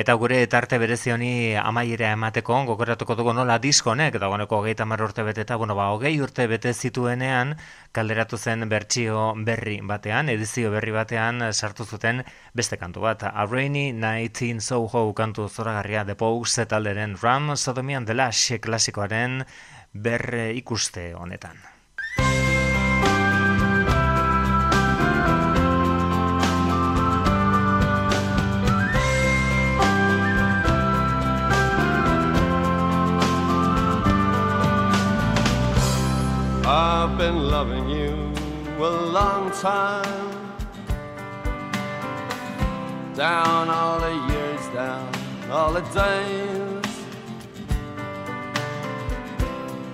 eta 0.02 0.16
gure 0.18 0.40
tarte 0.50 0.80
berezi 0.82 1.14
honi 1.14 1.30
amaiera 1.62 2.10
emateko 2.16 2.58
gogoratuko 2.72 3.14
dugu 3.22 3.36
nola 3.38 3.60
diskonek 3.62 4.18
dagoeneko 4.18 4.58
hogeita 4.58 4.82
hamar 4.82 5.06
urte 5.06 5.22
bete 5.30 5.46
eta 5.46 5.60
bueno, 5.62 5.78
ba, 5.78 5.92
hogei 5.94 6.16
urte 6.18 6.48
bete 6.50 6.74
zituenean 6.74 7.54
kalderatu 7.94 8.36
zen 8.36 8.66
bertsio 8.68 9.30
berri 9.46 9.78
batean, 9.94 10.34
edizio 10.34 10.74
berri 10.74 10.90
batean 10.90 11.52
sartu 11.52 11.86
zuten 11.86 12.24
beste 12.52 12.82
kantu 12.82 13.06
bat. 13.06 13.28
A 13.30 13.46
Rainy 13.46 13.92
Night 13.92 14.42
in 14.42 14.60
Soho 14.60 15.12
kantu 15.14 15.46
zoragarria 15.48 16.04
The 16.04 16.18
Pogues 16.18 16.58
talderen 16.66 17.14
Ram 17.22 17.54
Sodomy 17.54 17.94
and 17.94 18.08
the 18.08 18.14
Lash 18.14 18.58
klasikoaren 18.58 19.44
berre 19.94 20.50
ikuste 20.50 21.14
honetan. 21.14 21.79
Been 37.20 37.50
loving 37.50 37.90
you 37.90 38.14
a 38.78 38.90
long 39.18 39.50
time. 39.50 40.30
Down 43.14 43.68
all 43.68 43.98
the 43.98 44.14
years, 44.32 44.66
down 44.72 45.12
all 45.50 45.72
the 45.72 45.80
days. 45.80 46.90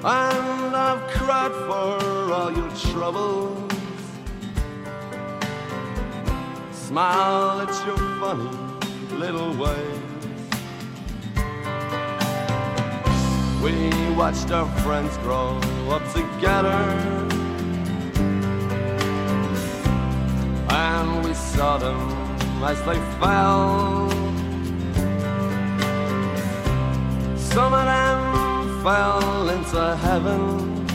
And 0.05 0.77
I've 0.77 1.05
cried 1.11 1.53
for 1.67 2.33
all 2.33 2.53
your 2.53 2.71
troubles. 2.93 3.73
Smile 6.73 7.63
at 7.63 7.87
your 7.87 7.99
funny 8.21 8.51
little 9.17 9.53
ways. 9.57 10.06
We 13.67 13.91
watched 14.15 14.53
our 14.53 14.69
friends 14.83 15.17
grow 15.25 15.59
up 15.91 16.03
together. 16.13 16.79
And 20.71 21.25
we 21.25 21.35
saw 21.35 21.77
them 21.77 21.99
as 22.63 22.79
they 22.85 23.01
fell. 23.19 24.09
Some 27.37 27.75
of 27.75 27.87
them 27.87 28.83
fell 28.85 29.49
into 29.49 29.97
heaven. 29.97 30.87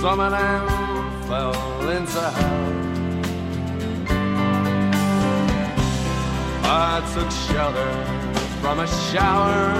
Some 0.00 0.20
of 0.20 0.30
them 0.30 0.66
fell 1.28 1.90
into 1.90 2.22
hell. 2.38 2.70
I 6.64 7.02
took 7.12 7.30
shelter 7.30 8.19
from 8.60 8.80
a 8.80 8.86
shower. 8.86 9.72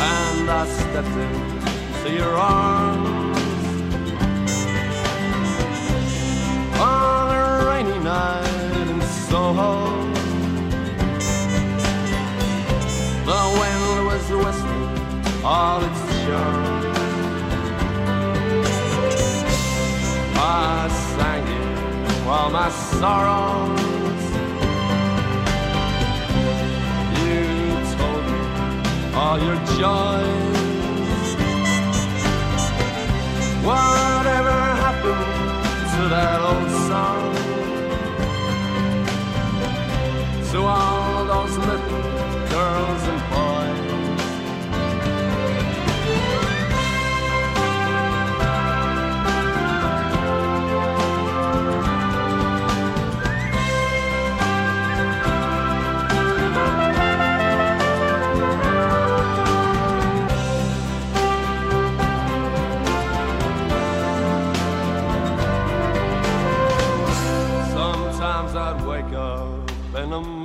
And 0.00 0.50
I 0.50 0.66
stepped 0.66 1.08
into 1.08 2.16
your 2.16 2.34
arms 2.34 3.38
on 6.80 7.36
a 7.36 7.66
rainy 7.68 7.98
night 8.02 8.88
in 8.88 9.00
Soho. 9.02 9.72
The 13.30 13.42
wind 13.60 14.06
was 14.08 14.24
whistling 14.44 15.44
all 15.44 15.84
its 15.84 16.02
charm. 16.24 16.82
I 20.34 20.88
sang 21.14 21.46
it 21.46 22.26
while 22.26 22.50
my 22.50 22.70
sorrows 22.70 23.91
all 29.22 29.38
your 29.38 29.58
joys. 29.78 31.28
Whatever 33.70 34.56
happened 34.84 35.26
to 35.94 36.02
that 36.14 36.38
old 36.50 36.70
song? 36.88 37.24
To 40.50 40.58
all 40.74 41.24
those 41.32 41.56
little 41.68 42.02
girls 42.50 43.02
and 43.12 43.22
boys. 43.30 43.51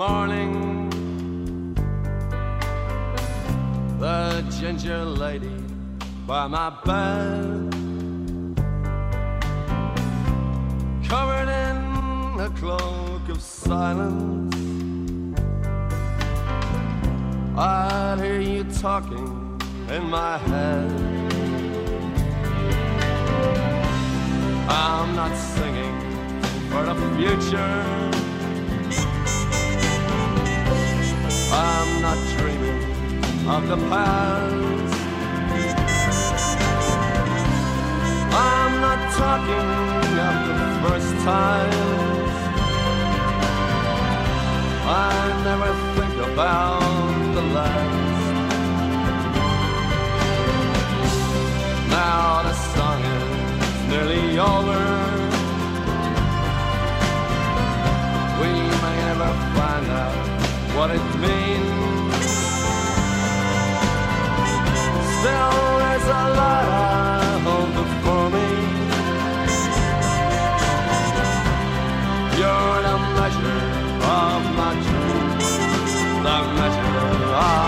Morning. 0.08 0.54
The 4.00 4.46
ginger 4.60 5.04
lady 5.04 5.60
by 6.26 6.48
my 6.48 6.70
bed, 6.86 7.74
covered 11.10 11.50
in 11.66 11.78
a 12.48 12.50
cloak 12.60 13.28
of 13.30 13.42
silence. 13.42 14.56
I'd 17.58 18.20
hear 18.20 18.40
you 18.40 18.64
talking 18.86 19.60
in 19.90 20.04
my 20.10 20.38
head. 20.50 20.92
I'm 24.70 25.16
not 25.16 25.34
singing 25.36 25.96
for 26.70 26.84
the 26.90 26.96
future. 27.18 28.07
I'm 31.60 32.02
not 32.04 32.20
dreaming 32.38 32.84
of 33.50 33.68
the 33.68 33.78
past. 33.90 34.94
I'm 38.32 38.74
not 38.80 39.00
talking 39.22 39.70
of 40.30 40.38
the 40.50 40.70
first 40.84 41.12
times. 41.26 42.38
I 44.86 45.18
never 45.48 45.72
think 45.96 46.16
about 46.32 47.34
the 47.34 47.42
last. 47.58 48.28
Now 51.90 52.44
the 52.44 52.54
song 52.76 53.02
is 53.02 53.90
nearly 53.90 54.38
over. 54.38 54.82
We 58.42 58.52
may 58.84 58.98
never 59.10 59.32
find 59.56 59.88
out 59.88 60.37
what 60.78 60.92
it 60.92 61.06
means. 61.26 62.26
Still, 65.18 65.58
there's 65.82 66.08
a 66.22 66.26
lot 66.40 66.66
I 66.70 67.40
hold 67.46 67.70
before 67.80 68.30
me. 68.36 68.50
You're 72.40 72.82
the 72.88 72.98
measure 73.18 73.64
of 74.22 74.42
my 74.60 74.74
dreams, 74.86 75.48
the 76.26 76.38
measure 76.60 76.98
of 77.36 77.67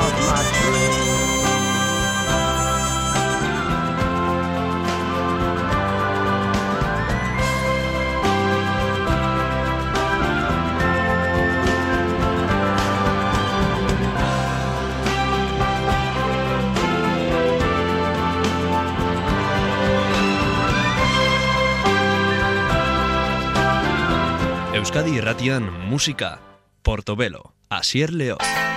Euskadi 24.90 25.20
irratian 25.20 25.68
musika, 25.86 26.40
Portobelo, 26.82 27.54
Asier 27.70 28.10
Leoz. 28.10 28.69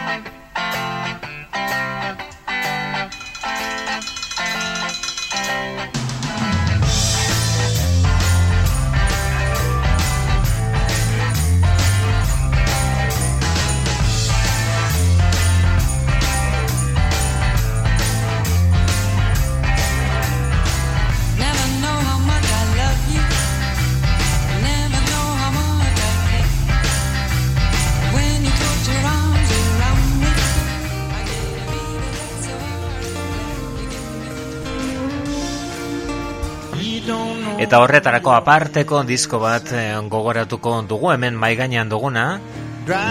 Eta 37.73 37.79
horretarako 37.81 38.35
aparteko 38.37 38.99
disko 39.09 39.39
bat 39.41 39.70
eh, 39.73 39.95
gogoratuko 40.12 40.75
dugu 40.85 41.09
hemen 41.09 41.39
mai 41.41 41.55
gainean 41.57 41.89
duguna. 41.89 42.25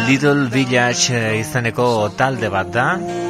Little 0.05 0.51
Village 0.53 1.15
eh, 1.17 1.39
izeneko 1.39 1.87
talde 2.13 2.51
bat 2.53 2.69
da, 2.69 2.83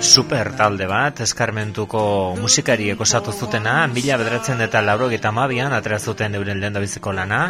super 0.04 0.50
talde 0.60 0.90
bat, 0.92 1.22
eskarmentuko 1.24 2.02
musikariek 2.36 3.00
osatu 3.00 3.32
zutena, 3.32 3.78
mila 3.88 4.20
bederatzen 4.20 4.60
eta 4.68 4.84
laurogeita 4.84 5.32
mabian 5.32 5.72
atera 5.72 6.02
zuten 6.04 6.36
euren 6.36 6.60
lehen 6.60 6.76
biziko 6.84 7.16
lana. 7.16 7.46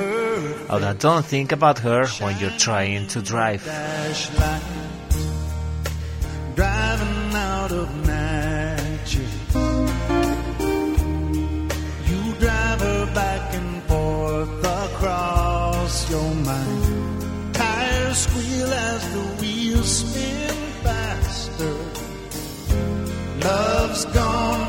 Hau 0.70 0.78
da, 0.78 0.94
don't 0.94 1.26
think 1.26 1.52
about 1.52 1.82
her 1.82 2.06
when 2.22 2.38
you're 2.38 2.54
trying 2.60 3.08
to 3.08 3.20
drive. 3.20 3.66
Your 16.12 16.36
mind. 16.36 17.54
Tires 17.54 18.18
squeal 18.18 18.72
as 18.92 19.02
the 19.14 19.24
wheels 19.40 19.92
spin 20.00 20.56
faster. 20.84 21.76
Love's 23.46 24.06
gone 24.06 24.61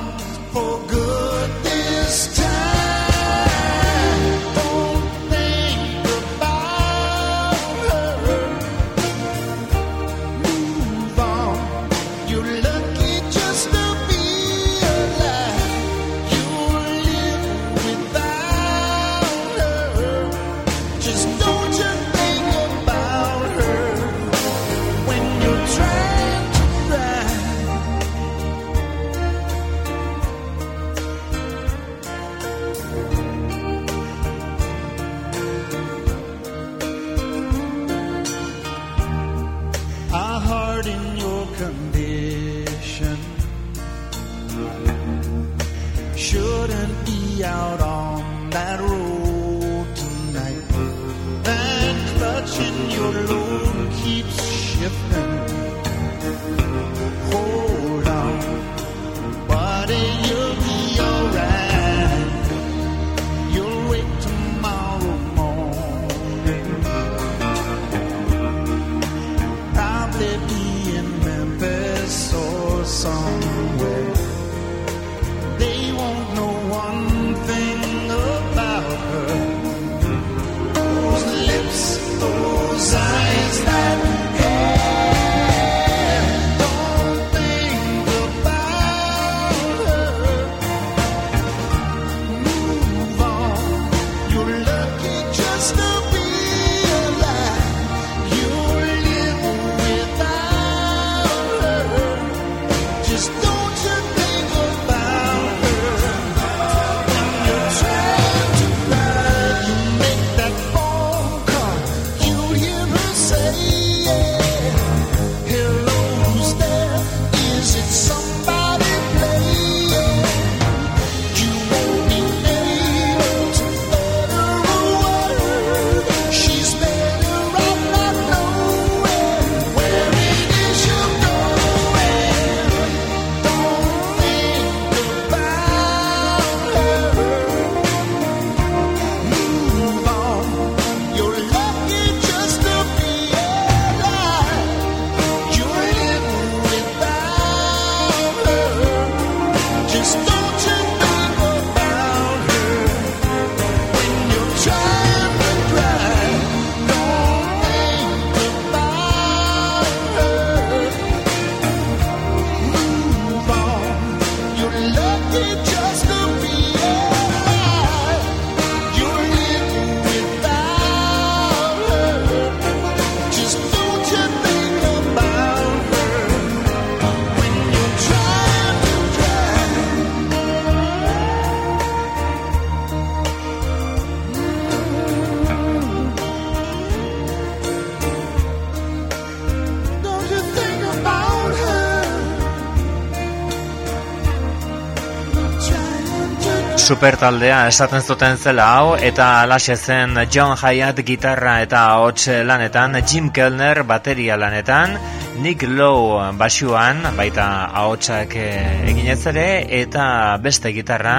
Super 196.92 197.16
taldea 197.16 197.58
esaten 197.70 198.02
zuten 198.04 198.34
zela 198.36 198.66
hau 198.76 198.88
eta 199.08 199.26
alaxe 199.40 199.78
zen 199.80 200.18
John 200.34 200.58
Hyatt 200.60 200.98
gitarra 201.08 201.54
eta 201.64 201.86
ahots 201.94 202.26
lanetan, 202.44 202.98
Jim 203.08 203.30
Kellner 203.32 203.80
bateria 203.88 204.36
lanetan, 204.36 204.98
Nick 205.40 205.64
Lowe 205.64 206.34
basuan, 206.36 207.00
baita 207.16 207.46
ahotsak 207.80 208.36
eh, 208.36 208.90
eginez 208.90 209.22
ere, 209.30 209.46
eta 209.80 210.36
beste 210.44 210.74
gitarra 210.76 211.14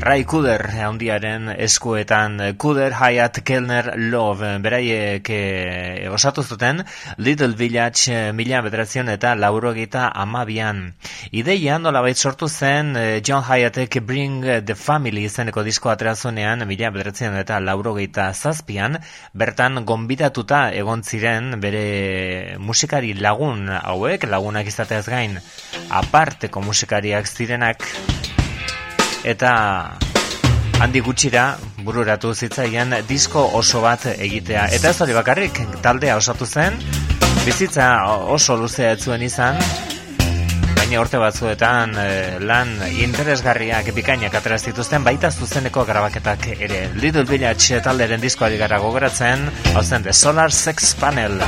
Ray 0.00 0.24
Kuder 0.24 0.64
handiaren 0.86 1.52
eskuetan 1.58 2.40
Kuder, 2.56 2.96
Hyatt, 2.96 3.42
Kellner, 3.44 3.92
Love 3.98 4.54
beraiek 4.64 5.28
eh, 5.28 6.08
osatu 6.08 6.40
zuten 6.42 6.86
Little 7.18 7.52
Village 7.52 8.08
eh, 8.08 8.32
mila 8.32 8.64
bederazion 8.64 9.12
eta 9.12 9.36
laurogita 9.36 10.08
amabian. 10.08 10.94
Ideia 11.30 11.76
nolabait 11.76 12.16
sortu 12.16 12.48
zen 12.48 12.96
eh, 12.96 13.20
John 13.20 13.42
Hyattek 13.44 13.98
Bring 14.00 14.44
the 14.64 14.74
Family 14.74 15.26
izeneko 15.28 15.60
disko 15.62 15.90
aterazunean 15.92 16.64
mila 16.64 16.88
bederazion 16.94 17.36
eta 17.36 17.58
laurogeita 17.60 18.30
zazpian, 18.32 18.96
bertan 19.34 19.84
gonbidatuta 19.84 20.70
egon 20.72 21.02
ziren 21.04 21.60
bere 21.60 22.56
musikari 22.58 23.12
lagun 23.12 23.68
hauek, 23.68 24.24
lagunak 24.24 24.70
izateaz 24.72 25.04
gain, 25.08 25.36
aparteko 25.90 26.62
musikariak 26.64 27.28
zirenak, 27.28 27.84
eta 29.28 29.52
handi 30.80 31.04
gutxira 31.04 31.58
bururatu 31.84 32.32
zitzaian 32.32 32.96
disko 33.08 33.44
oso 33.60 33.84
bat 33.84 34.08
egitea. 34.14 34.70
Eta 34.72 34.94
ez 34.94 35.00
hori 35.04 35.12
bakarrik, 35.12 35.60
taldea 35.84 36.16
osatu 36.16 36.48
zen, 36.48 36.80
bizitza 37.44 37.92
oso 38.32 38.56
luzea 38.56 38.96
ez 38.96 39.02
zuen 39.04 39.28
izan, 39.28 39.60
baina 40.88 41.02
urte 41.04 41.18
batzuetan 41.20 41.90
eh, 42.00 42.38
lan 42.40 42.70
interesgarriak 43.04 43.90
bikainak 43.92 44.38
atera 44.38 44.56
zituzten 44.56 45.04
baita 45.04 45.28
zuzeneko 45.28 45.84
grabaketak 45.84 46.48
ere. 46.54 46.80
Little 46.96 47.28
Village 47.28 47.82
talderen 47.84 48.24
diskoari 48.24 48.56
gara 48.56 48.80
gogoratzen, 48.80 49.50
hau 49.74 49.84
zen 49.84 50.08
The 50.08 50.16
Solar 50.16 50.48
Sex 50.48 50.94
Panel. 50.96 51.42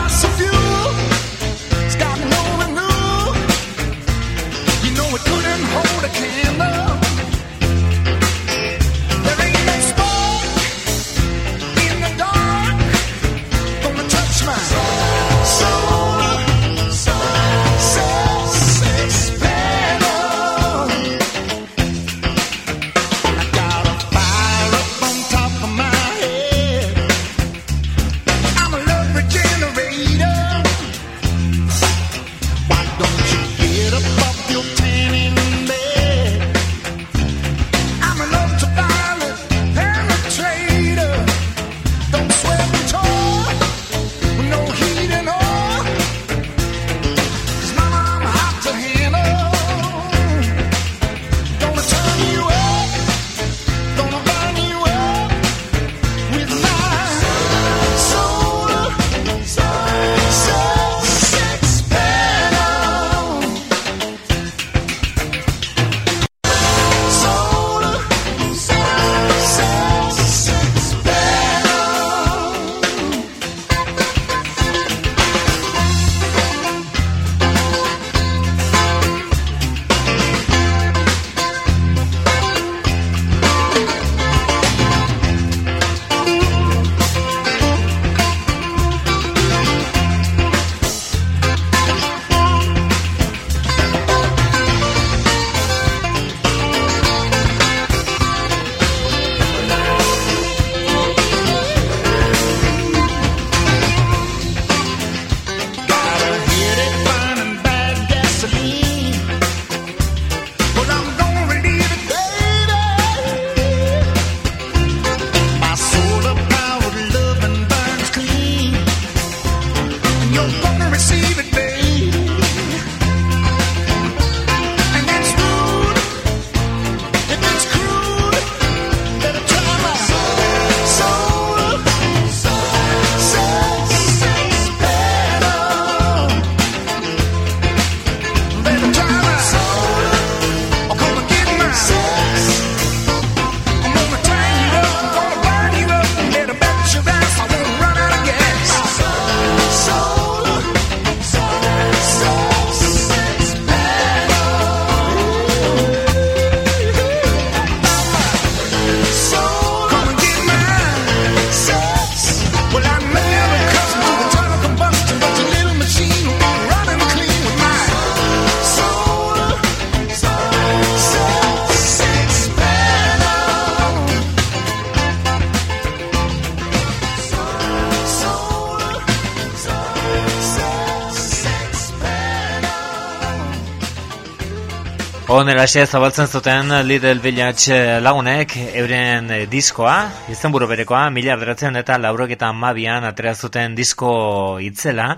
Onelaxe 185.60 185.82
zabaltzen 185.92 186.24
zuten 186.26 186.70
Little 186.88 187.20
Village 187.20 187.76
lagunek 188.00 188.54
euren 188.80 189.26
eh, 189.28 189.42
diskoa, 189.44 190.06
izenburu 190.32 190.64
berekoa, 190.70 191.02
mila 191.12 191.34
beratzen 191.36 191.76
eta 191.76 191.98
laurogetan 192.00 192.56
mabian 192.56 193.04
atera 193.04 193.34
zuten 193.34 193.74
disko 193.76 194.56
itzela, 194.64 195.10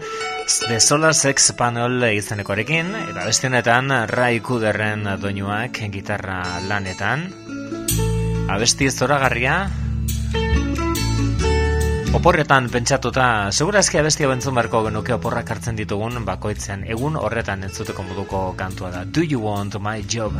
The 0.66 0.80
Solar 0.82 1.14
Sex 1.14 1.52
Panel 1.54 2.08
izenekoarekin, 2.08 2.90
eta 3.12 3.28
beste 3.28 3.46
honetan 3.46 3.94
Ray 4.10 4.42
Kuderren 4.42 5.06
doinuak 5.22 5.78
gitarra 5.94 6.40
lanetan. 6.66 7.28
Abesti 8.50 8.90
zoragarria, 8.90 9.60
Oporretan 12.12 12.66
pentsatuta, 12.68 13.26
segurazki 13.56 13.96
abestia 13.96 14.28
bentzun 14.28 14.52
beharko 14.58 14.82
genuke 14.84 15.14
oporrak 15.16 15.48
hartzen 15.54 15.80
ditugun 15.80 16.20
bakoitzen 16.28 16.84
egun 16.84 17.16
horretan 17.16 17.64
entzuteko 17.70 18.04
moduko 18.04 18.44
kantua 18.58 18.92
da. 18.92 19.04
Do 19.08 19.24
you 19.24 19.40
want 19.40 19.80
my 19.80 20.04
job? 20.04 20.36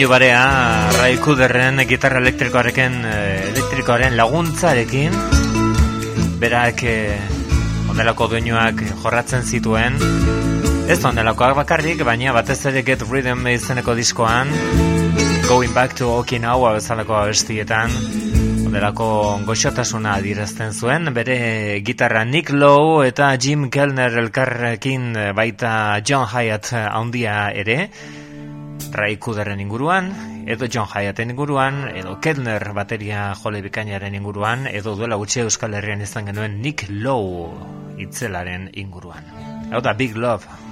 doinu 0.00 0.08
barea 0.08 0.88
Raiku 0.96 1.34
derren 1.36 1.82
gitarra 1.84 2.22
elektrikoarekin 2.22 2.94
eh, 3.04 3.50
elektrikoaren 3.50 4.14
laguntzarekin. 4.16 5.12
Berak 6.40 6.80
eh, 6.88 7.18
onelako 7.92 8.30
doinuak 8.32 8.80
jorratzen 9.02 9.44
zituen. 9.44 10.00
Ez 10.88 11.04
onelakoak 11.04 11.52
bakarrik 11.58 12.00
baina 12.08 12.32
batez 12.32 12.62
ere 12.72 12.80
Get 12.80 13.04
Rhythm 13.10 13.44
izeneko 13.52 13.92
diskoan 13.94 14.48
Going 15.50 15.76
Back 15.76 15.98
to 16.00 16.08
Okinawa 16.22 16.72
bezalako 16.78 17.20
abestietan 17.20 17.92
delako 18.70 19.40
goxotasuna 19.48 20.14
adierazten 20.20 20.72
zuen, 20.72 21.10
bere 21.14 21.80
gitarra 21.84 22.22
Nick 22.24 22.52
Lowe 22.54 23.08
eta 23.08 23.32
Jim 23.36 23.68
Kellner 23.68 24.14
elkarrekin 24.22 25.10
eh, 25.16 25.30
baita 25.36 25.72
John 26.06 26.28
Hyatt 26.30 26.70
eh, 26.72 26.84
handia 26.86 27.50
ere, 27.50 27.90
Straikuderen 28.90 29.60
inguruan, 29.62 30.08
edo 30.50 30.66
John 30.66 30.88
Hayaten 30.90 31.30
inguruan, 31.30 31.84
edo 31.94 32.16
Kettner 32.18 32.72
bateria 32.74 33.36
jole 33.38 33.60
bikainaren 33.62 34.16
inguruan, 34.18 34.66
edo 34.66 34.96
duela 34.98 35.14
gutxi 35.20 35.44
Euskal 35.44 35.76
Herrian 35.78 36.02
izan 36.02 36.26
genuen 36.26 36.58
Nick 36.58 36.88
Lowe 36.90 37.54
itzelaren 38.02 38.66
inguruan. 38.74 39.30
Hau 39.70 39.78
da 39.86 39.94
Big 39.94 40.18
Love 40.18 40.69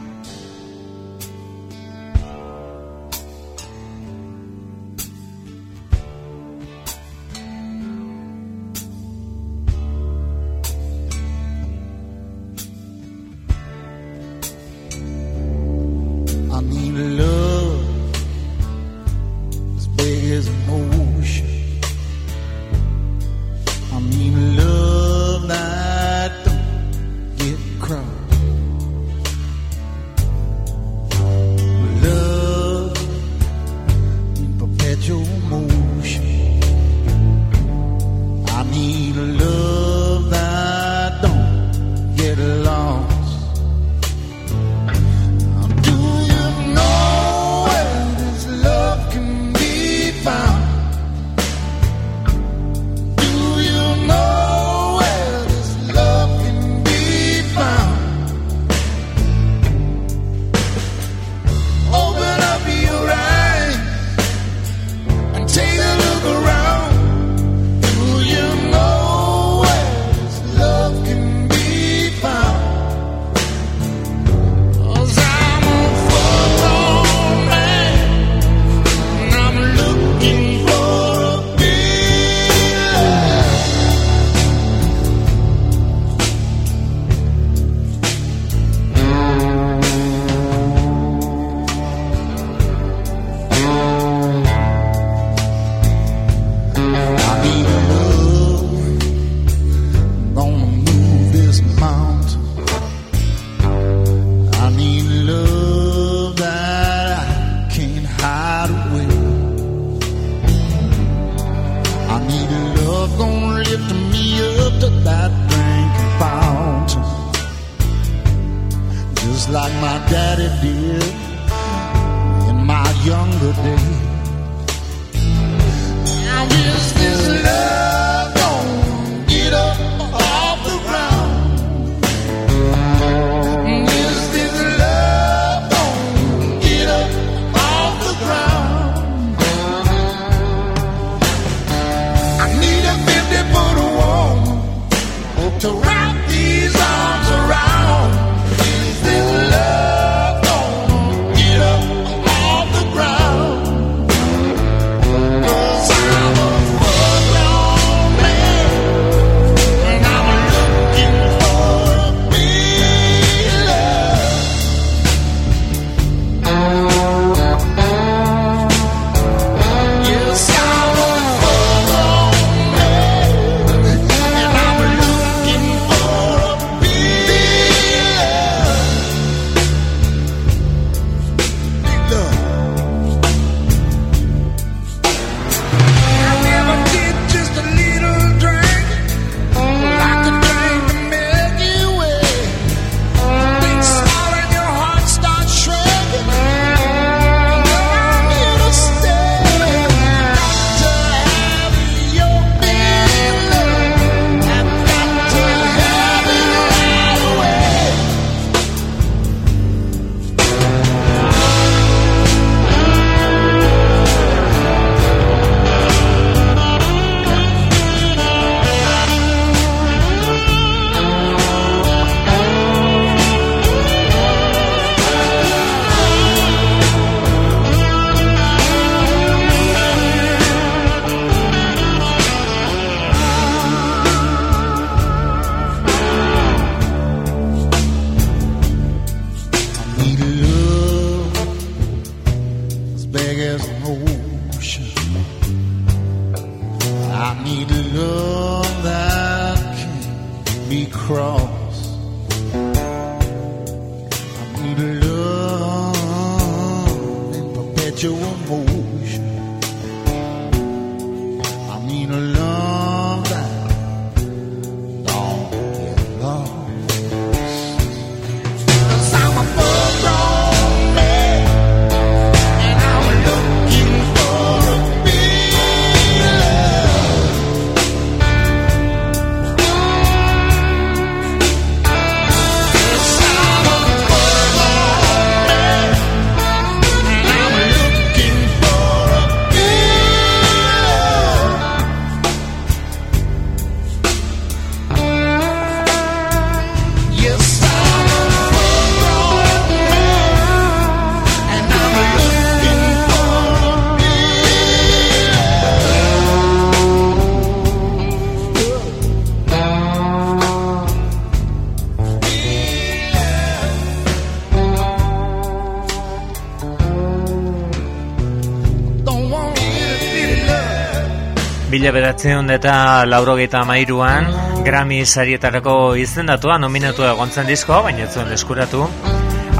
bederatzeun 322.09 322.49
eta 322.49 323.05
laurogeita 323.05 323.59
amairuan 323.61 324.31
Grammy 324.65 325.03
sarietarako 325.05 325.95
izendatua 326.01 326.55
nominatua 326.57 327.11
egontzen 327.13 327.45
disko, 327.47 327.83
baina 327.85 328.07
ez 328.07 328.15
zuen 328.15 328.31
eskuratu. 328.33 328.87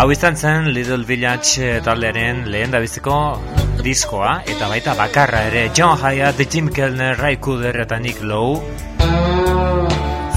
Hau 0.01 0.07
izan 0.11 0.37
zen 0.37 0.71
Little 0.73 1.05
Village 1.05 1.83
taldearen 1.85 2.47
lehen 2.49 2.73
da 2.73 2.81
diskoa, 2.81 4.31
eta 4.49 4.69
baita 4.71 4.95
bakarra 4.97 5.43
ere 5.51 5.67
John 5.77 5.99
Hyatt, 6.01 6.41
Jim 6.49 6.71
Kellner, 6.73 7.19
Ray 7.19 7.37
Cooder 7.37 7.83
eta 7.83 7.99
Nick 7.99 8.23
Lowe. 8.23 8.63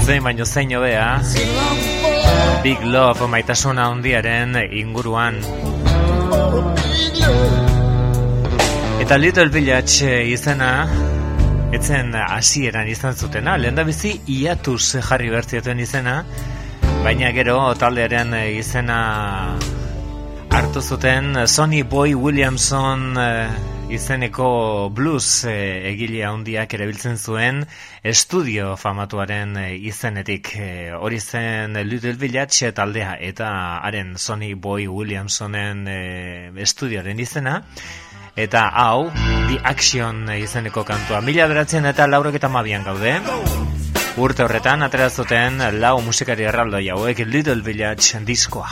Zein 0.04 0.22
baino 0.22 0.44
zein 0.44 0.76
hobea, 0.76 1.22
Big 2.62 2.84
Love 2.84 3.26
maitasuna 3.26 3.88
handiaren 3.88 4.58
inguruan. 4.68 5.40
Eta 9.00 9.16
Little 9.16 9.48
Village 9.48 10.26
izena 10.28 10.74
etzen 11.72 12.14
hasieran 12.14 12.88
izan 12.88 13.14
zutena, 13.16 13.56
lehen 13.56 13.78
da 13.78 13.84
bizi 13.88 14.16
iatuz 14.28 14.98
jarri 15.08 15.30
bertzioten 15.32 15.80
izena, 15.80 16.22
baina 17.02 17.32
gero 17.32 17.56
taldearen 17.80 18.34
izena 18.52 18.98
hartu 20.52 20.82
zuten 20.82 21.46
Sonny 21.46 21.82
Boy 21.82 22.12
Williamson 22.14 23.16
eh, 23.16 23.48
izeneko 23.88 24.90
blues 24.92 25.46
eh, 25.48 25.88
egile 25.88 26.26
handiak 26.28 26.74
erabiltzen 26.76 27.16
zuen 27.16 27.62
estudio 28.12 28.76
famatuaren 28.76 29.56
eh, 29.56 29.72
izenetik. 29.88 30.52
Hori 31.00 31.20
zen 31.20 31.80
Little 31.88 32.14
Village 32.20 32.72
taldea 32.76 33.16
eta 33.32 33.48
haren 33.80 34.18
Sonny 34.18 34.52
Boy 34.54 34.86
Williamsonen 34.92 35.86
estudioaren 36.68 37.20
izena 37.20 37.62
eta 38.36 38.68
hau 38.68 39.10
The 39.48 39.60
Action 39.64 40.28
izeneko 40.32 40.84
kantua. 40.84 41.20
Mila 41.20 41.46
beratzen 41.50 41.86
eta 41.86 42.06
laurok 42.06 42.40
eta 42.40 42.48
mabian 42.48 42.84
gaude. 42.84 43.18
Urte 44.22 44.44
horretan 44.44 44.82
atera 44.84 45.08
zuten 45.10 45.62
lau 45.80 46.00
musikari 46.04 46.44
erraldoi 46.48 46.88
hauek 46.92 47.24
Little 47.26 47.62
Village 47.64 48.20
diskoa 48.28 48.68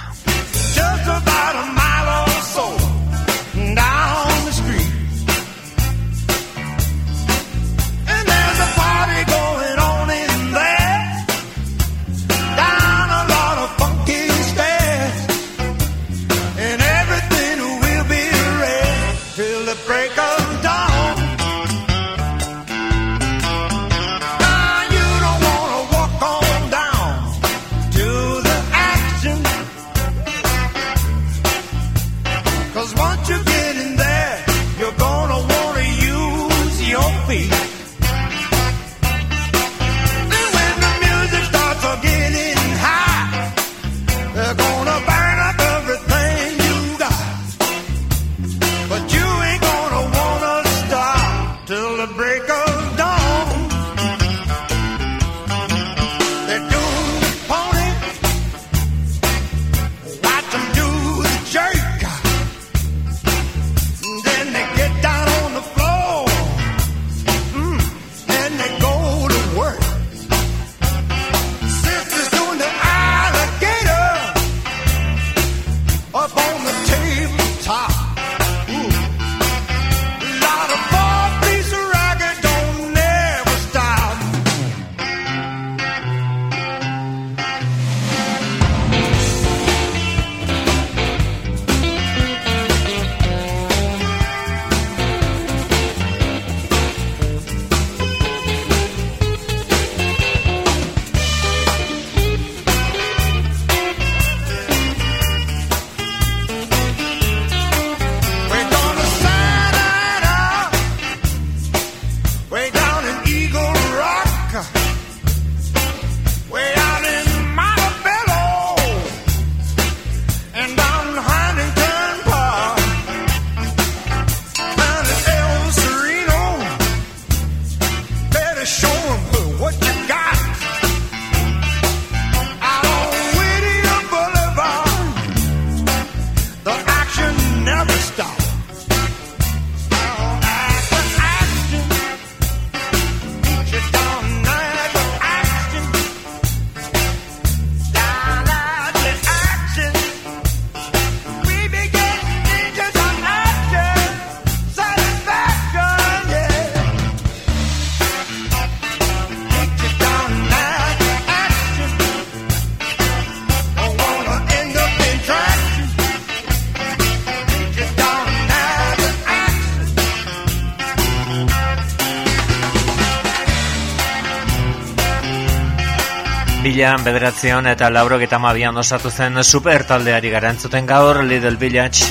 Bilan 176.61 177.01
bederatzion 177.01 177.65
eta 177.71 177.89
laurok 177.89 178.27
eta 178.27 178.37
mabian 178.39 178.77
osatu 178.77 179.09
zen 179.09 179.41
super 179.43 179.87
taldeari 179.89 180.29
garantzuten 180.35 180.85
gaur 180.91 181.23
Little 181.25 181.57
Village 181.57 182.05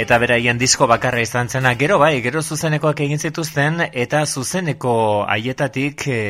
eta 0.00 0.16
beraien 0.16 0.56
disko 0.56 0.86
bakarra 0.88 1.20
izan 1.20 1.50
zena 1.52 1.74
gero 1.76 1.98
bai, 2.00 2.22
gero 2.24 2.40
zuzenekoak 2.40 3.02
egin 3.04 3.18
zituzten 3.20 3.82
eta 3.84 4.22
zuzeneko 4.24 4.92
haietatik 5.28 6.06
e, 6.08 6.20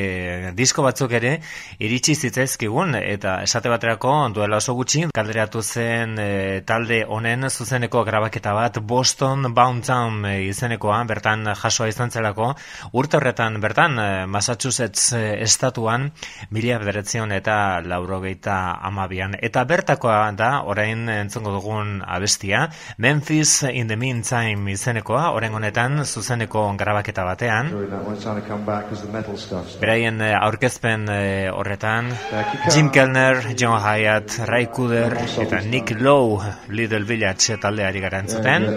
disko 0.58 0.82
batzuk 0.82 1.12
ere 1.14 1.36
iritsi 1.78 2.16
zitzaizkigun. 2.16 2.96
Eta 2.98 3.36
esate 3.46 3.70
baterako 3.70 4.14
duela 4.34 4.58
oso 4.58 4.74
gutxi 4.74 5.04
kalderatu 5.14 5.62
zen 5.62 6.16
e, 6.18 6.30
talde 6.66 7.04
honen 7.06 7.46
zuzeneko 7.50 8.02
grabaketa 8.08 8.54
bat 8.56 8.80
Boston 8.82 9.52
Bound 9.54 9.86
Town 9.86 10.26
e, 10.26 10.34
izenekoa 10.48 10.98
bertan 11.06 11.46
jasoa 11.62 11.88
izan 11.92 12.10
zelako. 12.10 12.50
Urte 12.92 13.20
horretan 13.20 13.60
bertan 13.62 13.98
Massachusetts 14.30 15.12
estatuan 15.46 16.10
mila 16.50 16.80
bederatzion 16.82 17.30
eta 17.38 17.80
laurogeita 17.86 18.58
amabian 18.90 19.38
eta 19.38 19.62
bertakoa 19.64 20.18
da 20.34 20.50
orain 20.66 21.06
entzongo 21.20 21.54
dugun 21.60 22.00
abestia 22.06 22.66
Memphis 22.98 23.59
in 23.64 23.88
the 23.88 23.96
Meantime 23.96 24.72
izenekoa 24.72 25.30
orain 25.36 25.54
honetan 25.54 26.04
zuzeneko 26.04 26.62
grabaketa 26.78 27.24
batean. 27.24 27.70
Beraien 29.80 30.20
eh, 30.20 30.34
aurkezpen 30.40 31.08
eh, 31.08 31.50
horretan 31.52 32.12
Jim 32.74 32.90
Kellner, 32.90 33.42
John 33.56 33.80
Hyatt, 33.80 34.38
Ray 34.46 34.66
Cooder 34.66 35.18
eta 35.46 35.60
Nick 35.66 35.96
Lowe 36.00 36.54
Little 36.68 37.04
Village 37.04 37.58
taldeari 37.60 38.00
garantzuten. 38.00 38.70